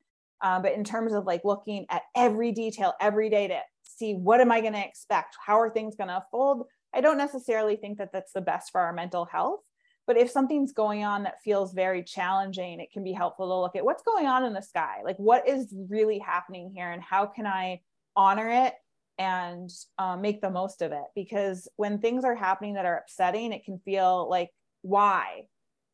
Um, 0.42 0.64
but 0.64 0.74
in 0.74 0.84
terms 0.84 1.14
of 1.14 1.24
like 1.24 1.46
looking 1.46 1.86
at 1.90 2.02
every 2.14 2.52
detail 2.52 2.94
every 3.00 3.30
day 3.30 3.48
to 3.48 3.62
see 3.84 4.16
what 4.16 4.42
am 4.42 4.52
I 4.52 4.60
going 4.60 4.74
to 4.74 4.86
expect? 4.86 5.38
How 5.46 5.62
are 5.62 5.70
things 5.70 5.96
going 5.96 6.10
to 6.10 6.18
unfold? 6.18 6.68
I 6.96 7.02
don't 7.02 7.18
necessarily 7.18 7.76
think 7.76 7.98
that 7.98 8.14
that's 8.14 8.32
the 8.32 8.42
best 8.42 8.72
for 8.72 8.80
our 8.80 8.94
mental 8.94 9.26
health. 9.26 9.60
But 10.08 10.18
if 10.18 10.30
something's 10.30 10.72
going 10.72 11.04
on 11.04 11.24
that 11.24 11.42
feels 11.44 11.74
very 11.74 12.04
challenging, 12.04 12.80
it 12.80 12.92
can 12.92 13.04
be 13.04 13.12
helpful 13.12 13.48
to 13.48 13.60
look 13.60 13.76
at 13.76 13.84
what's 13.84 14.04
going 14.04 14.28
on 14.28 14.46
in 14.46 14.54
the 14.54 14.62
sky. 14.62 15.02
Like, 15.04 15.18
what 15.18 15.48
is 15.48 15.74
really 15.90 16.20
happening 16.20 16.72
here, 16.74 16.92
and 16.92 17.02
how 17.02 17.26
can 17.26 17.48
I 17.48 17.82
honor 18.16 18.50
it 18.50 18.76
and 19.18 19.70
um, 19.98 20.22
make 20.22 20.42
the 20.42 20.52
most 20.52 20.84
of 20.84 20.92
it? 20.92 21.06
Because 21.16 21.68
when 21.76 22.00
things 22.00 22.24
are 22.24 22.36
happening 22.36 22.76
that 22.76 22.86
are 22.86 23.00
upsetting, 23.00 23.52
it 23.52 23.66
can 23.66 23.80
feel 23.80 24.30
like, 24.30 24.52
why? 24.84 25.48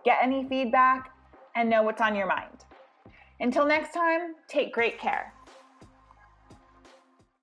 get 0.06 0.20
any 0.22 0.48
feedback, 0.48 1.12
and 1.56 1.70
know 1.70 1.84
what's 1.84 2.02
on 2.02 2.16
your 2.16 2.28
mind. 2.28 2.64
Until 3.40 3.66
next 3.66 3.94
time, 3.94 4.36
take 4.48 4.74
great 4.74 5.00
care. 5.00 5.34